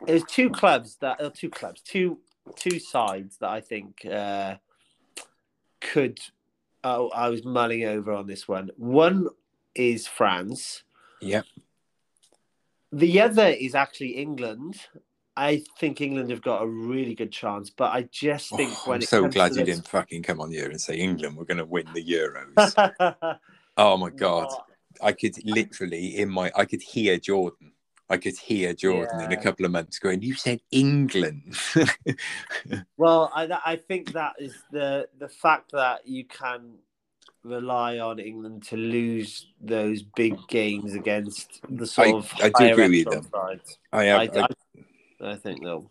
[0.06, 2.18] there's two clubs that uh, two clubs, two
[2.54, 4.56] two sides that I think uh,
[5.80, 6.20] could.
[6.84, 8.70] Oh, I was mulling over on this one.
[8.76, 9.28] One
[9.74, 10.82] is France.
[11.20, 11.44] Yep.
[12.92, 14.76] The other is actually England.
[15.38, 18.96] I think England have got a really good chance, but I just think Oh, when
[18.96, 21.58] I'm so glad you this- didn't fucking come on here and say England were going
[21.58, 23.38] to win the Euros.
[23.76, 24.48] oh my god,
[25.00, 27.72] I could literally in my I could hear Jordan.
[28.10, 31.56] I could hear Jordan in a couple of months going, "You said England."
[32.96, 36.78] Well, I, I think that is the the fact that you can
[37.44, 42.72] rely on England to lose those big games against the sort I- of I do
[42.72, 43.28] agree with them.
[43.32, 43.78] sides.
[43.92, 44.20] I have.
[44.20, 44.46] I, I,
[45.20, 45.90] I, think they'll.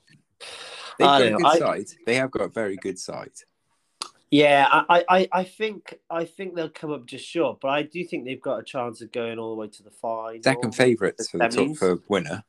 [0.97, 1.87] they've I got a good know, I- side.
[2.05, 3.33] They have got a very good side.
[4.29, 8.03] Yeah, I, I, I think I think they'll come up just short, but I do
[8.03, 10.43] think they've got a chance of going all the way to the final.
[10.43, 12.43] Second favourites for the top for winner.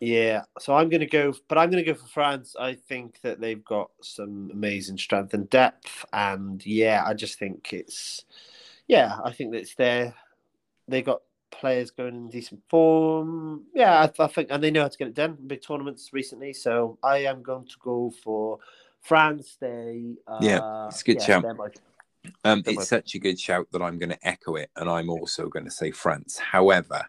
[0.00, 2.56] Yeah, so I'm going to go, but I'm going to go for France.
[2.58, 7.74] I think that they've got some amazing strength and depth, and yeah, I just think
[7.74, 8.24] it's,
[8.88, 10.14] yeah, I think that it's there.
[10.88, 13.64] They got players going in decent form.
[13.74, 16.52] Yeah, I, I think, and they know how to get it done big tournaments recently.
[16.52, 18.58] So I am going to go for
[19.00, 19.56] France.
[19.60, 21.78] They, uh, Yeah, it's a good yeah, shout.
[22.44, 25.48] Um, it's such a good shout that I'm going to echo it, and I'm also
[25.48, 26.38] going to say France.
[26.38, 27.06] However,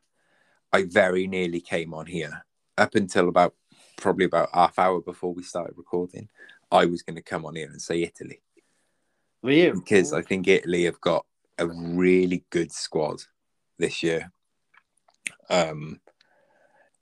[0.71, 2.45] I very nearly came on here
[2.77, 3.54] up until about
[3.97, 6.30] probably about half hour before we started recording.
[6.71, 8.41] I was going to come on here and say Italy
[9.41, 9.73] Were you?
[9.73, 11.25] because I think Italy have got
[11.58, 13.21] a really good squad
[13.77, 14.31] this year.
[15.49, 15.99] Um,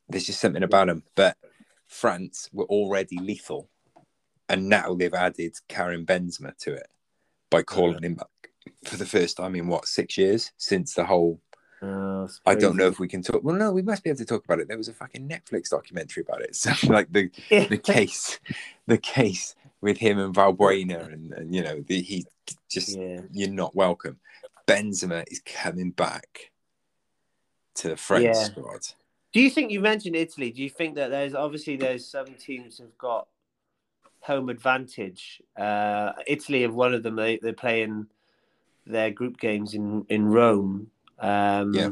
[0.08, 1.38] there's just something about them, but
[1.88, 3.70] France were already lethal,
[4.48, 6.88] and now they've added Karim Benzema to it
[7.50, 8.28] by calling him back
[8.86, 11.42] for the first time in what six years since the whole.
[11.82, 13.44] It's I don't know if we can talk.
[13.44, 14.68] Well, no, we must be able to talk about it.
[14.68, 16.56] There was a fucking Netflix documentary about it.
[16.56, 18.40] So, like the the case,
[18.88, 22.26] the case with him and Valbuena, and, and you know, the, he
[22.70, 23.22] just yeah.
[23.32, 24.20] you're not welcome.
[24.68, 26.52] Benzema is coming back
[27.80, 28.44] to the French Yeah.
[28.44, 28.82] squad.
[29.32, 30.52] Do you think you mentioned Italy?
[30.52, 33.28] Do you think that there's obviously there's some teams who've got
[34.22, 35.42] home advantage?
[35.58, 37.16] Uh, Italy have one of them.
[37.16, 38.08] They they're playing
[38.86, 40.90] their group games in in Rome.
[41.20, 41.92] Um, Yeah.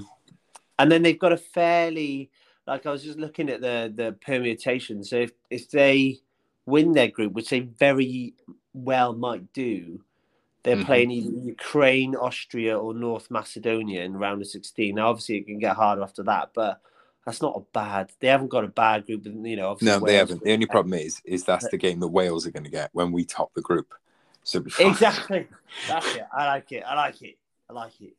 [0.80, 2.32] and then they've got a fairly
[2.65, 5.04] like I was just looking at the the permutation.
[5.04, 6.19] So if if they
[6.65, 8.34] win their group, which they very
[8.73, 10.04] well might do,
[10.68, 10.86] they're Mhm.
[10.86, 14.96] playing either Ukraine, Austria, or North Macedonia in round of sixteen.
[14.96, 16.82] Now, obviously, it can get harder after that, but
[17.26, 18.12] that's not a bad.
[18.20, 19.70] They haven't got a bad group, you know.
[19.70, 20.44] obviously No, they haven't.
[20.44, 23.14] The only problem is, is that's the game that Wales are going to get when
[23.14, 23.94] we top the group.
[24.44, 24.88] So it'll be fine.
[24.88, 25.48] Exactly.
[25.88, 26.26] That's it.
[26.34, 26.84] I like it.
[26.86, 27.38] I like it.
[27.70, 28.14] I like it.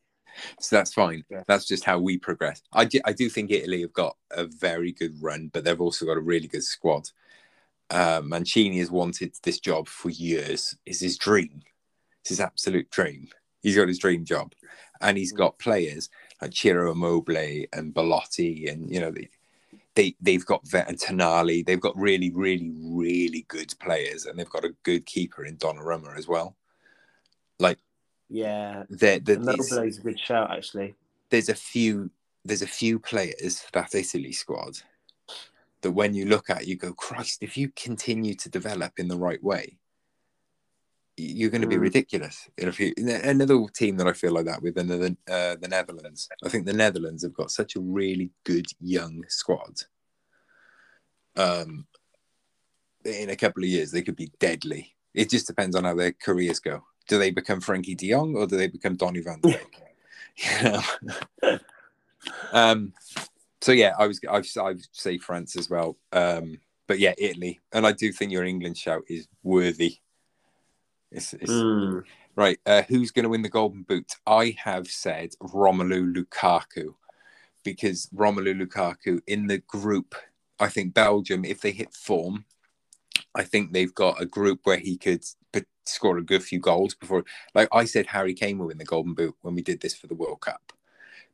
[0.59, 1.25] So that's fine.
[1.31, 1.43] Yeah.
[1.47, 2.63] That's just how we progress.
[2.73, 6.07] I do, I do think Italy have got a very good run, but they've also
[6.07, 7.11] got a really good squad.
[7.91, 10.77] Uh, Mancini has wanted this job for years.
[10.87, 11.63] It's his dream.
[12.29, 13.29] It's his absolute dream.
[13.63, 14.53] He's got his dream job,
[15.01, 15.39] and he's mm.
[15.39, 16.11] got players
[16.43, 19.31] like Ciro Immobile and Belotti, and you know they,
[19.95, 21.65] they they've got vet and Tonali.
[21.65, 26.19] They've got really, really, really good players, and they've got a good keeper in Donnarumma
[26.19, 26.55] as well.
[27.59, 27.79] Like
[28.29, 28.83] Yeah.
[28.91, 29.41] they're, they're,
[29.87, 30.95] is a good shout, actually.
[31.31, 32.11] there's a few
[32.45, 34.79] there's a few players that Italy squad
[35.81, 39.17] that when you look at you go Christ if you continue to develop in the
[39.17, 39.79] right way
[41.19, 41.81] you're going to be Mm.
[41.81, 45.69] ridiculous in a few another team that I feel like that with another uh, the
[45.69, 49.75] Netherlands I think the Netherlands have got such a really good young squad
[51.37, 51.87] um
[53.05, 56.13] in a couple of years they could be deadly it just depends on how their
[56.13, 59.49] careers go do they become Frenkie de Jong or do they become Donny van de
[59.49, 59.77] Beek
[60.63, 61.59] you know?
[62.53, 62.93] um,
[63.61, 65.97] so yeah, I was I I would say France as well.
[66.13, 69.99] Um, but yeah, Italy, and I do think your England shout is worthy.
[71.11, 72.05] It's, it's Mm.
[72.37, 72.59] right.
[72.67, 74.13] Uh, who's going to win the Golden Boot?
[74.27, 76.95] I have said Romelu Lukaku
[77.65, 80.15] because Romelu Lukaku in the group.
[80.61, 82.45] I think Belgium, if they hit form,
[83.35, 86.95] I think they've got a group where he could put, score a good few goals
[86.95, 87.25] before.
[87.55, 90.09] Like I said, Harry Kane will win the Golden Boot when we did this for
[90.09, 90.73] the World Cup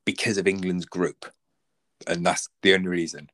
[0.05, 1.33] because of England's group,
[2.07, 3.31] and that's the only reason.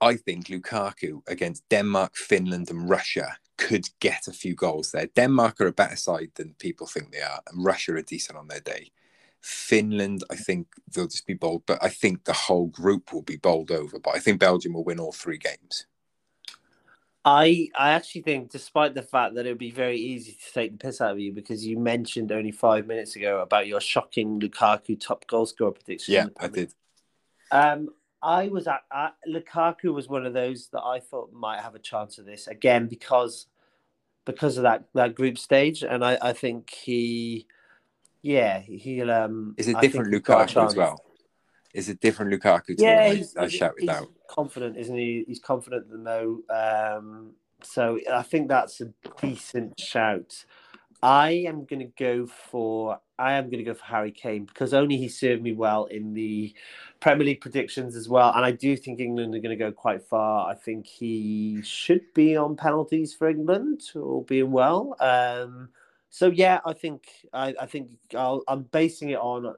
[0.00, 5.06] I think Lukaku against Denmark, Finland, and Russia could get a few goals there.
[5.06, 8.48] Denmark are a better side than people think they are, and Russia are decent on
[8.48, 8.90] their day.
[9.40, 13.36] Finland, I think they'll just be bold, but I think the whole group will be
[13.36, 13.98] bowled over.
[13.98, 15.86] But I think Belgium will win all three games.
[17.24, 20.72] I I actually think, despite the fact that it would be very easy to take
[20.72, 24.40] the piss out of you because you mentioned only five minutes ago about your shocking
[24.40, 26.14] Lukaku top goalscorer prediction.
[26.14, 26.74] Yeah, I did.
[27.52, 27.90] Um,
[28.22, 31.80] I was at, at Lukaku was one of those that I thought might have a
[31.80, 33.46] chance of this again because
[34.24, 37.46] because of that that group stage, and I I think he,
[38.22, 39.54] yeah, he'll um.
[39.56, 41.04] Is it different think he's got a Lukaku as well?
[41.74, 44.08] Is it different Lukaku to Yeah, he's, I, I he's- shouted he's out?
[44.28, 45.24] confident, isn't he?
[45.26, 46.40] He's confident than Mo.
[46.50, 47.32] Um,
[47.62, 50.44] so I think that's a decent shout.
[51.02, 54.74] I am going to go for I am going to go for Harry Kane because
[54.74, 56.52] only he served me well in the
[56.98, 60.02] Premier League predictions as well, and I do think England are going to go quite
[60.02, 60.50] far.
[60.50, 64.96] I think he should be on penalties for England, all being well.
[64.98, 65.68] Um,
[66.10, 69.54] so yeah, I think I, I think I'll, I'm basing it on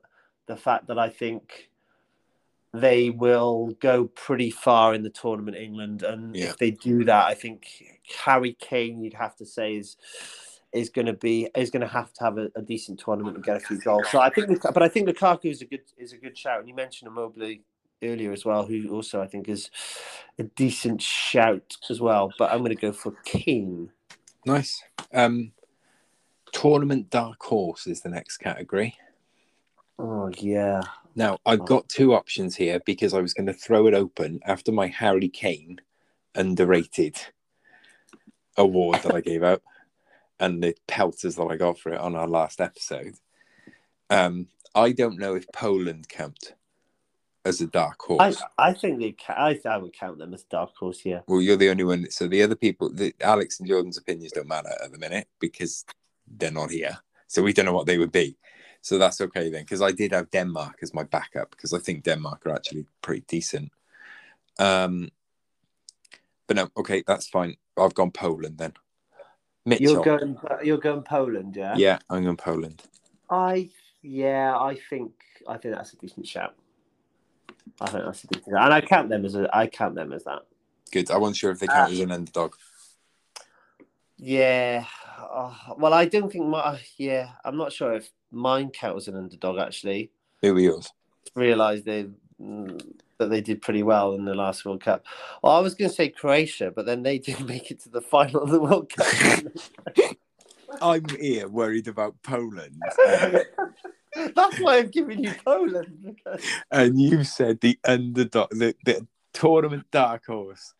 [0.46, 1.70] the fact that I think
[2.74, 6.50] they will go pretty far in the tournament, England, and Yeah.
[6.50, 7.66] if they do that, I think
[8.24, 9.96] Harry Kane, you'd have to say, is
[10.74, 13.44] is going to be is going to have to have a, a decent tournament and
[13.44, 14.08] get a few goals.
[14.10, 16.58] So I think, Luk- but I think Lukaku is a good is a good shout,
[16.58, 17.56] and you mentioned Immobile
[18.02, 19.70] earlier as well, who also I think is
[20.38, 22.32] a decent shout as well.
[22.38, 23.90] But I'm going to go for Kane.
[24.44, 24.82] Nice.
[25.12, 25.52] Um,
[26.52, 28.96] tournament dark horse is the next category.
[29.98, 30.82] Oh yeah,
[31.14, 34.72] Now I've got two options here because I was going to throw it open after
[34.72, 35.80] my Harry Kane
[36.34, 37.16] underrated
[38.56, 39.62] award that I gave out
[40.44, 43.14] and the pelters that I got for it on our last episode.
[44.10, 46.52] Um, I don't know if Poland count
[47.46, 48.42] as a dark I horse.
[48.58, 51.00] I think they ca- I, I would count them as dark horse.
[51.04, 51.20] Yeah.
[51.26, 52.10] Well, you're the only one.
[52.10, 55.84] So the other people, the, Alex and Jordan's opinions don't matter at the minute because
[56.26, 56.98] they're not here.
[57.26, 58.36] So we don't know what they would be.
[58.82, 62.04] So that's okay then, because I did have Denmark as my backup because I think
[62.04, 63.72] Denmark are actually pretty decent.
[64.58, 65.08] Um,
[66.46, 67.56] but no, okay, that's fine.
[67.78, 68.74] I've gone Poland then.
[69.64, 69.92] Mitchell.
[69.92, 70.38] You're going.
[70.62, 71.74] You're going Poland, yeah.
[71.76, 72.82] yeah, I'm going Poland.
[73.30, 73.70] I
[74.02, 74.56] yeah.
[74.58, 75.12] I think
[75.48, 76.54] I think that's a decent shout.
[77.80, 78.64] I think that's a decent, shout.
[78.64, 79.48] and I count them as a.
[79.56, 80.42] I count them as that.
[80.92, 81.10] Good.
[81.10, 82.54] I wasn't sure if they count as an uh, underdog.
[84.16, 84.84] Yeah.
[85.18, 86.58] Oh, well, I don't think my.
[86.58, 89.58] Uh, yeah, I'm not sure if mine count as an underdog.
[89.58, 90.10] Actually,
[90.42, 90.92] Who are yours?
[91.34, 92.06] realised they
[92.40, 92.80] mm,
[93.24, 95.04] that they did pretty well in the last World Cup.
[95.42, 98.00] Well, I was going to say Croatia, but then they didn't make it to the
[98.00, 99.06] final of the World Cup.
[100.82, 102.82] I'm here worried about Poland.
[103.06, 105.98] That's why I'm giving you Poland.
[106.04, 106.44] Because...
[106.70, 110.74] and you said the underdog, the, the tournament dark horse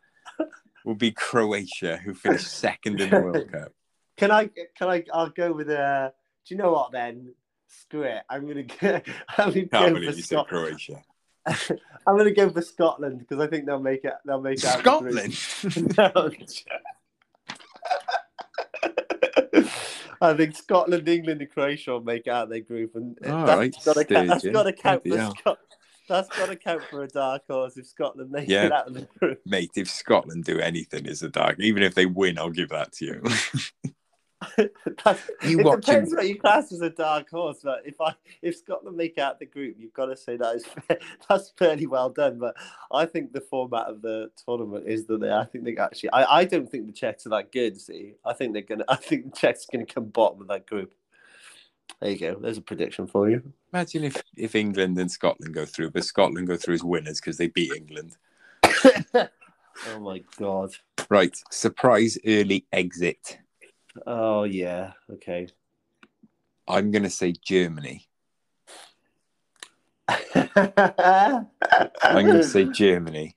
[0.84, 3.72] will be Croatia, who finished second in the World Cup.
[4.16, 4.51] Can I?
[4.76, 5.05] Can I?
[5.12, 6.12] I'll go with a.
[6.47, 6.92] Do you know what?
[6.92, 7.34] Then
[7.68, 8.22] screw it.
[8.28, 9.01] I'm gonna go.
[9.38, 10.47] I'm gonna Can't go believe for you said.
[10.47, 11.03] Croatia.
[12.07, 14.14] I'm gonna go for Scotland because I think they'll make it.
[14.24, 14.64] They'll make it.
[14.64, 15.32] out of the group.
[15.32, 15.95] Scotland.
[15.99, 16.30] No.
[20.20, 23.76] I think Scotland, England, and Croatia will make out their group, and All that's right,
[23.84, 24.28] got to count.
[24.28, 25.34] That's got to count for Bloody hell.
[25.38, 25.59] Scot-
[26.09, 28.66] That's got to count for a dark horse if Scotland make Yeah.
[28.66, 29.40] it out of the group.
[29.45, 31.61] Mate, if Scotland do anything, it's a dark.
[31.61, 33.22] Even if they win, I'll give that to you.
[35.05, 38.14] That's, You it watching- depends what you class as a dark horse, but if I
[38.42, 40.64] if Scotland make out the group, you've got to say that is
[41.28, 42.38] that's fairly well done.
[42.38, 42.57] But
[42.92, 45.30] I think the format of the tournament is that they.
[45.32, 46.11] I think they actually.
[46.11, 47.80] I, I don't think the Czechs are that good.
[47.80, 48.84] See, I think they're gonna.
[48.88, 50.95] I think the Czechs are gonna come bottom of that group.
[52.01, 52.34] There you go.
[52.40, 53.42] There's a prediction for you.
[53.72, 57.36] Imagine if, if England and Scotland go through, but Scotland go through as winners because
[57.36, 58.16] they beat England.
[59.14, 60.72] oh my god.
[61.11, 63.38] Right, surprise early exit.
[64.07, 64.92] Oh yeah.
[65.11, 65.49] Okay.
[66.66, 68.09] I'm going to say Germany.
[70.09, 71.47] I'm
[72.26, 73.36] going to say Germany,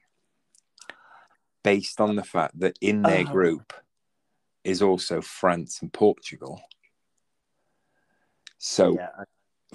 [1.63, 3.31] based on the fact that in their Oh.
[3.31, 3.73] group
[4.63, 6.61] is also France and Portugal.
[8.57, 9.09] So yeah.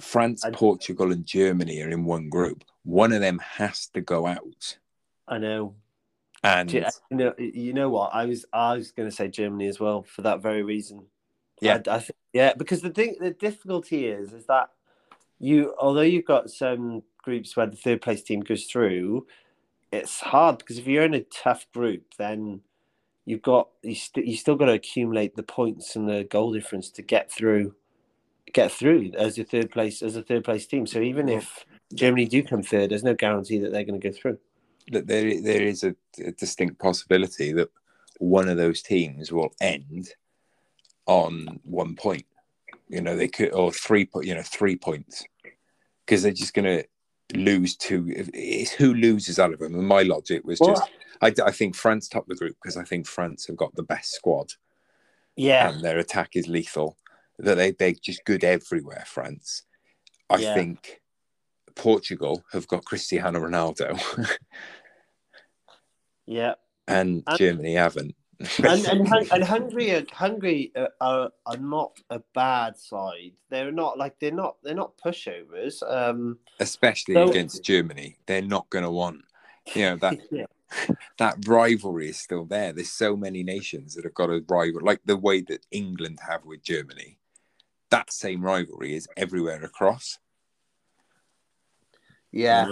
[0.01, 2.63] France, I- Portugal, and Germany are in one group.
[2.83, 4.77] One of them has to go out,
[5.27, 5.75] I know.
[6.43, 8.13] And you, you know, you know what?
[8.13, 11.05] I was I was going to say Germany as well for that very reason.
[11.61, 11.79] Yeah.
[11.87, 14.69] I, I think yeah, because the thing, the difficulty is, is that
[15.39, 19.27] you, although you've got some groups where the third place team goes through,
[19.91, 22.61] it's hard because if you're in a tough group, then
[23.25, 26.89] you've got you, st- you still got to accumulate the points and the goal difference
[26.89, 27.75] to get through,
[28.51, 30.87] get through as a third place as a third place team.
[30.87, 34.15] So even if Germany do come third, there's no guarantee that they're going to go
[34.15, 34.39] through.
[34.91, 37.69] That there there is a, a distinct possibility that
[38.19, 40.09] one of those teams will end
[41.05, 42.25] on one point.
[42.89, 44.25] You know, they could or three point.
[44.27, 45.23] You know, three points
[46.05, 46.85] because they're just going to
[47.37, 48.05] lose two.
[48.33, 49.73] It's who loses out of them.
[49.75, 50.83] And my logic was just,
[51.21, 54.11] I, I think France top the group because I think France have got the best
[54.11, 54.53] squad
[55.35, 56.97] Yeah, and their attack is lethal.
[57.39, 59.05] That they they're just good everywhere.
[59.07, 59.63] France,
[60.29, 60.53] I Yeah.
[60.53, 61.01] think.
[61.75, 63.99] Portugal have got Cristiano Ronaldo,
[66.25, 66.55] yeah.
[66.87, 68.15] and And- Germany haven't.
[68.63, 73.33] and, and, and Hungary, are, Hungary are, are, are not a bad side.
[73.49, 75.81] They're not like they're not they're not pushovers.
[75.89, 79.21] Um, especially So- against Germany, they're not going to want.
[79.75, 80.45] You know that yeah,
[81.19, 82.73] that rivalry is still there.
[82.73, 86.43] There's so many nations that have got a rival, like the way that England have
[86.43, 87.19] with Germany.
[87.91, 90.17] That same rivalry is everywhere across.
[92.33, 92.67] Yeah.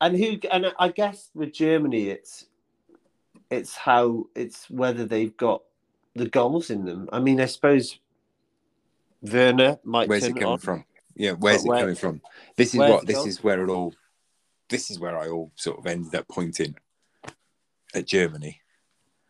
[0.00, 0.38] And who?
[0.52, 2.46] And I guess with Germany, it's
[3.50, 5.62] it's how it's whether they've got
[6.14, 7.08] the goals in them.
[7.12, 7.98] I mean, I suppose
[9.22, 10.08] Werner might.
[10.08, 10.58] Where's it coming on.
[10.58, 10.84] from?
[11.14, 12.20] Yeah, where's But where- it coming from?
[12.56, 13.94] This is what this is where it all.
[14.68, 16.74] This is where I all sort of ended up pointing
[17.94, 18.60] at Germany.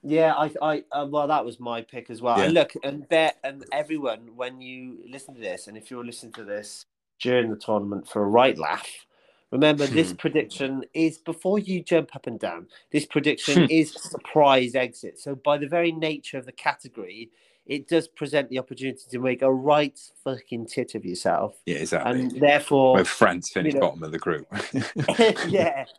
[0.03, 2.39] Yeah, I, I, uh, well, that was my pick as well.
[2.39, 2.45] Yeah.
[2.45, 6.33] And look, and bet, and everyone, when you listen to this, and if you're listening
[6.35, 6.87] to this
[7.19, 9.07] during the tournament for a right laugh,
[9.51, 10.17] remember this Hmm.
[10.17, 12.69] prediction is before you jump up and down.
[12.91, 13.71] This prediction Hmm.
[13.71, 15.19] is surprise exit.
[15.19, 17.31] So by the very nature of the category,
[17.67, 22.21] it does present the opportunity to make a right fucking tit of yourself, Yeah, exactly.
[22.21, 24.47] and therefore, Where France finished you know- bottom of the group.
[25.49, 25.85] yeah.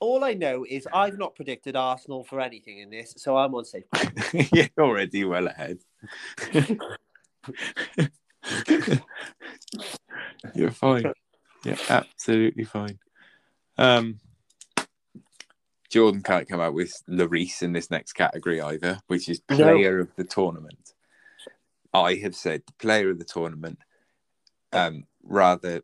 [0.00, 3.64] All I know is I've not predicted Arsenal for anything in this, so I'm on
[3.64, 3.82] safe.
[4.52, 5.78] You're already well ahead.
[10.54, 11.12] You're fine.
[11.64, 12.98] You're absolutely fine.
[13.76, 14.20] Um,
[15.90, 19.56] Jordan can't come out with Larice in this next category either, which is No.
[19.56, 20.94] player of the tournament.
[21.92, 23.78] I have said player of the tournament,
[24.72, 25.82] um, rather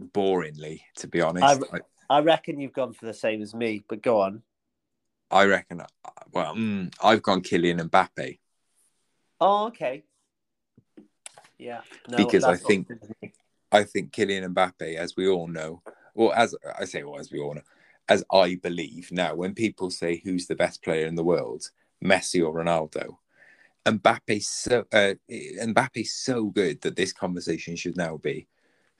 [0.00, 1.62] boringly, to be honest.
[1.72, 4.42] I, I reckon you've gone for the same as me, but go on.
[5.30, 5.86] I reckon, uh,
[6.30, 8.38] well, mm, I've gone Kylian Mbappe.
[9.40, 10.04] Oh, okay.
[11.58, 11.82] Yeah.
[12.08, 13.32] No, Because I think- good for me.
[13.72, 15.82] I think Kylian Mbappe, as we all know,
[16.14, 17.62] or as I say, well, as we all know,
[18.08, 21.70] as I believe now, when people say who's the best player in the world,
[22.04, 23.16] Messi or Ronaldo,
[23.84, 28.46] Mbappe's so uh, Mbappe's so good that this conversation should now be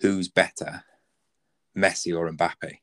[0.01, 0.85] who's better,
[1.77, 2.79] Messi or Mbappe,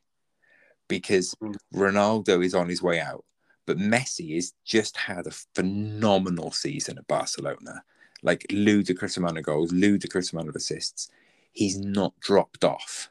[0.88, 1.56] because Mm.
[1.74, 3.24] Ronaldo is on his way out,
[3.66, 7.84] but Messi has just had a phenomenal season at Barcelona.
[8.22, 11.10] Like ludicrous amount of goals, ludicrous amount of assists.
[11.52, 13.10] He's not dropped off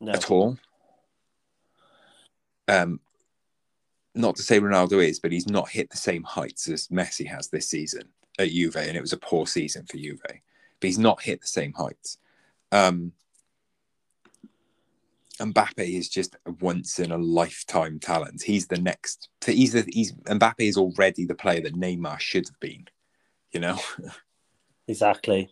[0.00, 0.12] No.
[0.12, 0.58] at all.
[2.66, 3.00] Um,
[4.14, 7.48] not to say Ronaldo is, but he's not hit the same heights as Messi has
[7.48, 10.20] this season at Juve, and it was a poor season for Juve.
[10.22, 12.18] But he's not hit the same heights.
[12.72, 13.12] Um,
[15.38, 18.42] Mbappe is just a once in a lifetime talent.
[18.42, 19.28] He's the next.
[19.44, 22.86] He's the, he's Mbappe is already the player that Neymar should have been.
[23.54, 23.78] You know,
[24.88, 25.48] Exactly.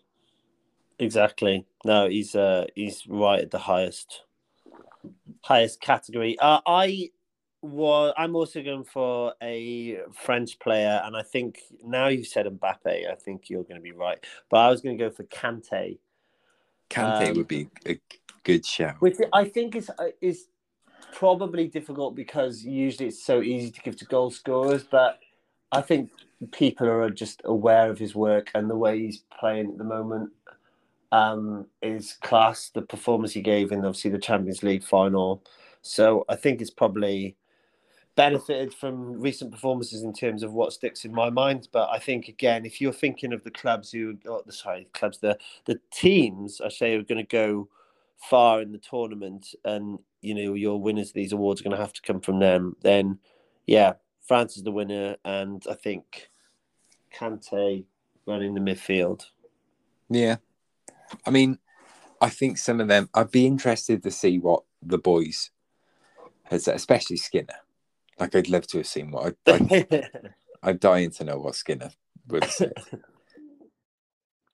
[0.98, 1.64] Exactly.
[1.84, 4.24] No, he's uh he's right at the highest
[5.42, 6.38] highest category.
[6.38, 7.10] Uh, I
[7.62, 13.10] was I'm also going for a French player, and I think now you've said Mbappe,
[13.10, 14.18] I think you're going to be right.
[14.50, 15.98] But I was going to go for Kante,
[16.90, 17.98] Kante Um, would be a
[18.44, 18.96] good shout.
[19.00, 20.48] which I think is uh, is
[21.12, 25.18] probably difficult because usually it's so easy to give to goal scorers, but
[25.72, 26.10] I think
[26.50, 30.30] people are just aware of his work and the way he's playing at the moment
[31.12, 32.70] um, is class.
[32.70, 35.42] The performance he gave in obviously the Champions League final,
[35.82, 37.36] so I think it's probably
[38.14, 41.68] benefited from recent performances in terms of what sticks in my mind.
[41.72, 45.38] But I think again, if you're thinking of the clubs who, the sorry, clubs, the
[45.66, 47.68] the teams, I say, are going to go
[48.18, 51.82] far in the tournament, and you know your winners of these awards are going to
[51.82, 52.76] have to come from them.
[52.82, 53.18] Then,
[53.66, 53.94] yeah,
[54.26, 56.30] France is the winner, and I think
[57.12, 57.84] Kante
[58.26, 59.26] running the midfield.
[60.08, 60.36] Yeah.
[61.26, 61.58] I mean,
[62.20, 65.50] I think some of them, I'd be interested to see what the boys
[66.44, 67.56] has, especially Skinner.
[68.18, 70.08] Like, I'd love to have seen what I, I,
[70.62, 71.90] I'm dying to know what Skinner
[72.28, 72.72] would have.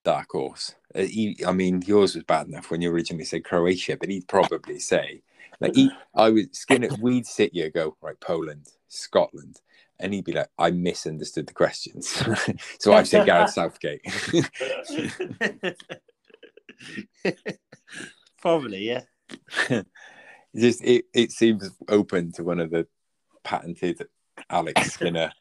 [0.04, 0.74] Dark horse.
[0.94, 4.28] Uh, he, I mean, yours was bad enough when you originally said Croatia, but he'd
[4.28, 5.22] probably say,
[5.60, 9.60] like, he, I would, Skinner, we'd sit here, go, right, Poland, Scotland.
[10.00, 12.08] And he'd be like, I misunderstood the questions.
[12.80, 14.00] so I've said Gareth Southgate.
[18.40, 19.02] Probably, yeah.
[20.56, 22.86] just it, it seems open to one of the
[23.42, 24.06] patented
[24.48, 25.32] Alex Skinner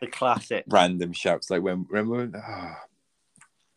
[0.00, 0.64] The classic.
[0.68, 1.50] random shouts.
[1.50, 2.80] Like when remember ah,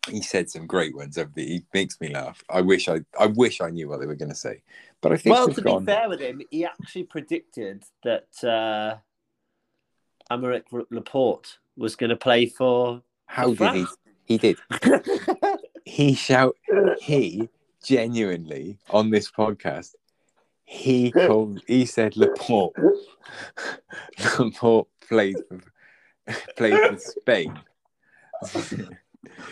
[0.09, 2.43] he said some great ones over the he makes me laugh.
[2.49, 4.61] I wish I I wish I knew what they were gonna say.
[5.01, 8.97] But I think Well, to gone, be fair with him, he actually predicted that uh,
[10.31, 13.01] Aymeric Laporte was going to play for.
[13.27, 13.85] how did he
[14.25, 14.57] he did
[15.85, 16.55] he shout
[16.99, 17.47] he
[17.83, 19.95] genuinely on this podcast
[20.65, 22.73] he called he said Laporte
[24.39, 25.59] Laporte played for
[26.57, 27.59] played for Spain.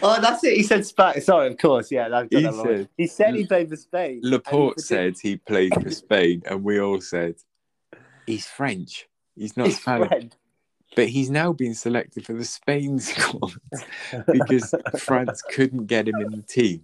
[0.01, 0.57] Oh, that's it.
[0.57, 1.21] He said Spain.
[1.21, 1.91] Sorry, of course.
[1.91, 4.15] Yeah, I've He that said- he said he played for Spain.
[4.15, 7.35] and he Laporte said he played for Spain, and we all said
[8.25, 9.07] he's French.
[9.35, 10.33] He's not He's Spanish, French.
[10.95, 13.53] But he's now been selected for the Spain squad
[14.31, 16.83] because France couldn't get him in the team.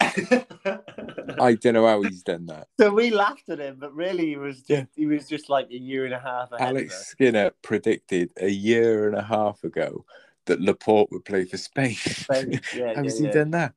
[0.00, 2.68] I don't know how he's done that.
[2.78, 4.84] so we laughed at him, but really he was just, Yeah.
[4.94, 7.06] he was just like a year and a half ahead Alex.
[7.08, 10.04] Skinner predicted a year and a half ago
[10.46, 11.94] that Laporte would play for Spain.
[11.94, 13.74] Spain, yeah, how yeah, has he done that?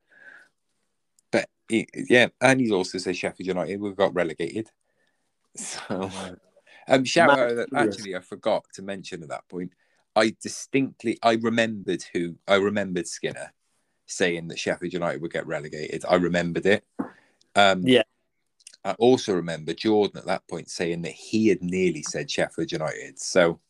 [1.30, 4.70] But he, yeah, and he's also said Sheffield United we got relegated.
[5.56, 6.10] So,
[6.88, 9.72] um, shout Matt out that actually I forgot to mention at that point.
[10.16, 13.52] I distinctly I remembered who I remembered Skinner
[14.06, 16.04] saying that Sheffield United would get relegated.
[16.08, 16.84] I remembered it.
[17.54, 18.02] Um, Yeah.
[18.84, 23.18] I also remember Jordan at that point saying that he had nearly said Sheffield United.
[23.18, 23.60] So,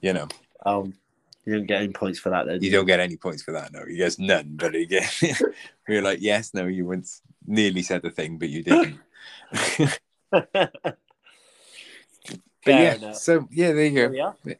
[0.00, 0.26] you know,
[0.64, 0.94] Um,
[1.44, 2.60] you didn't get any points for that, then.
[2.60, 3.72] you don't get any points for that.
[3.72, 4.56] No, he gets none.
[4.56, 5.08] But again,
[5.88, 8.98] we were like, yes, no, you once nearly said the thing, but you didn't.
[12.66, 13.16] But Fair yeah, enough.
[13.16, 14.08] so yeah, there you
[14.42, 14.54] go.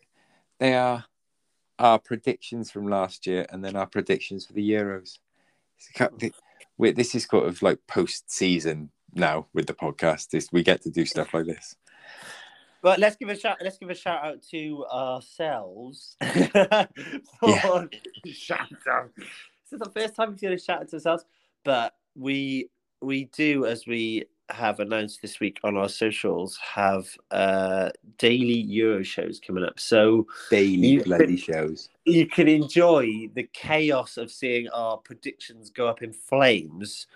[0.61, 1.05] They are
[1.77, 5.19] our predictions from last year, and then our predictions for the Euros.
[5.77, 6.31] It's a cou-
[6.79, 10.31] we- This is kind of like post-season now with the podcast.
[10.31, 11.75] This we get to do stuff like this.
[12.81, 13.57] But let's give a shout.
[13.61, 16.17] Let's give a shout out to ourselves.
[17.41, 17.91] for
[18.25, 19.11] shout out.
[19.17, 21.25] This is the first time we've done a shout out to ourselves,
[21.65, 22.71] but we
[23.03, 29.03] we do as we have announced this week on our socials have uh daily Euro
[29.03, 29.79] shows coming up.
[29.79, 31.89] So Daily bloody shows.
[32.05, 37.07] you can enjoy the chaos of seeing our predictions go up in flames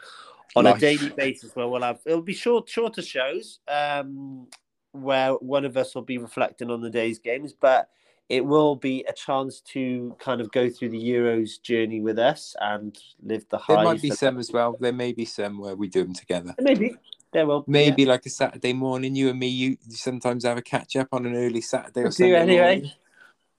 [0.57, 4.49] on a daily basis where we'll have it'll be short shorter shows um
[4.91, 7.91] where one of us will be reflecting on the day's games but
[8.29, 12.55] it will be a chance to kind of go through the euros journey with us
[12.61, 13.77] and live the highs.
[13.77, 14.77] There might be some as well.
[14.79, 16.55] There may be some where we do them together.
[16.61, 16.95] maybe
[17.33, 20.97] There will Maybe like a Saturday morning, you and me, you sometimes have a catch
[20.97, 22.75] up on an early Saturday or We'll do Sunday anyway.
[22.75, 22.91] morning.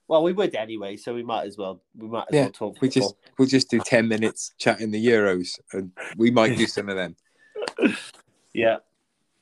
[0.07, 1.81] Well, we would anyway, so we might as well.
[1.95, 2.81] We might as Yeah, well talk.
[2.81, 6.89] We just we'll just do ten minutes chatting the Euros, and we might do some
[6.89, 7.15] of them.
[8.53, 8.77] yeah.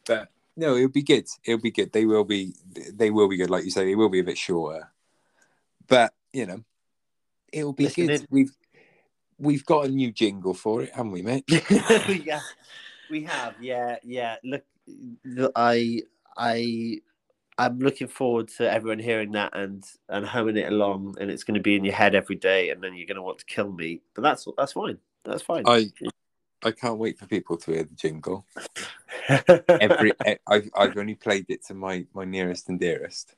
[0.06, 1.26] But no, it'll be good.
[1.44, 1.92] It'll be good.
[1.92, 2.54] They will be.
[2.94, 3.86] They will be good, like you say.
[3.86, 4.92] They will be a bit shorter,
[5.88, 6.64] but you know,
[7.52, 8.22] it'll be Listen good.
[8.22, 8.28] in.
[8.30, 8.56] We've
[9.40, 11.46] we've got a new jingle for it, haven't we, mate?
[11.50, 12.42] yeah,
[13.10, 13.56] we have.
[13.62, 14.36] Yeah, yeah.
[14.44, 14.64] Look,
[15.26, 16.04] look, I,
[16.38, 17.02] I,
[17.58, 21.56] I'm looking forward to everyone hearing that and and humming it along, and it's going
[21.56, 23.72] to be in your head every day, and then you're going to want to kill
[23.72, 24.02] me.
[24.14, 24.98] But that's that's fine.
[25.26, 25.64] That's fine.
[25.68, 25.92] I
[26.64, 28.46] I can't wait for people to hear the jingle.
[29.82, 30.14] Every
[30.48, 33.36] I've I've only played it to my my nearest and dearest,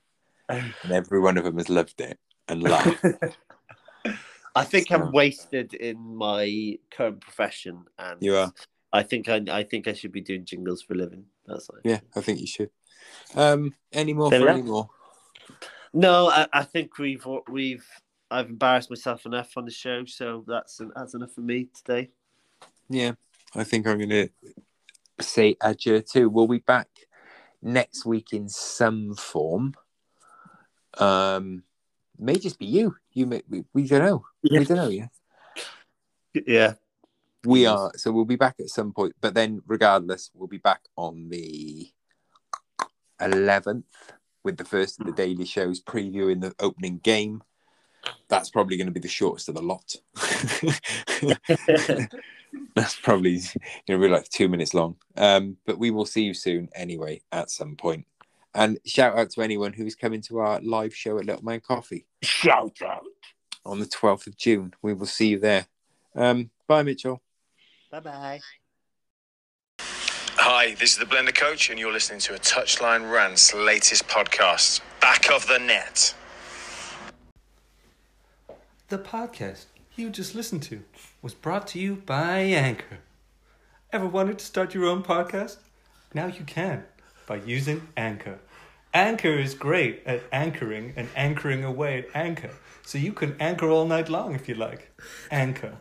[0.49, 3.05] and every one of them has loved it and laughed.
[4.55, 8.53] I think So- I'm wasted in my current profession, and You are.
[8.93, 11.25] I think I, I think I should be doing jingles for a living.
[11.45, 12.69] That's like, Yeah, I think you should.
[13.35, 14.89] Um, any more for any more?
[15.93, 17.85] No, I, I think we've we've
[18.29, 22.09] I've embarrassed myself enough on the show, so that's that's enough for me today.
[22.89, 23.13] Yeah,
[23.55, 24.29] I think I'm going to
[25.19, 26.29] say adieu too.
[26.29, 26.87] We'll be back
[27.61, 29.73] next week in some form.
[30.97, 31.63] Um,
[32.17, 32.95] may just be you.
[33.13, 34.25] You may, we, we don't know.
[34.43, 34.59] Yeah.
[34.59, 34.89] We don't know.
[34.89, 35.07] Yeah,
[36.33, 36.73] Yeah,
[37.45, 37.77] we Yes.
[37.79, 37.91] are.
[37.97, 39.15] So we'll be back at some point.
[39.21, 41.89] But then, regardless, we'll be back on the
[43.19, 43.83] 11th
[44.43, 47.43] with the first of the daily shows previewing the opening game.
[48.29, 49.95] That's probably going to be the shortest of the lot.
[52.75, 53.37] That's probably
[53.87, 54.95] going to be like two minutes long.
[55.17, 58.05] Um, but we will see you soon anyway at some point.
[58.53, 62.05] And shout out to anyone who's coming to our live show at Little Man Coffee
[62.21, 63.03] shout out.
[63.65, 64.73] on the 12th of June.
[64.81, 65.67] We will see you there.
[66.15, 67.21] Um, bye, Mitchell.
[67.91, 68.39] Bye bye.
[69.79, 74.79] Hi, this is the Blender Coach, and you're listening to a Touchline Rant's latest podcast,
[75.01, 76.15] Back of the Net.
[78.87, 79.65] The podcast
[79.97, 80.83] you just listened to
[81.21, 82.99] was brought to you by Anchor.
[83.91, 85.57] Ever wanted to start your own podcast?
[86.13, 86.85] Now you can
[87.27, 88.39] by using Anchor.
[88.93, 92.51] Anchor is great at anchoring and anchoring away at Anchor,
[92.85, 94.91] so you can anchor all night long if you like.
[95.29, 95.75] Anchor.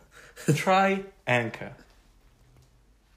[0.53, 1.73] Try Anchor.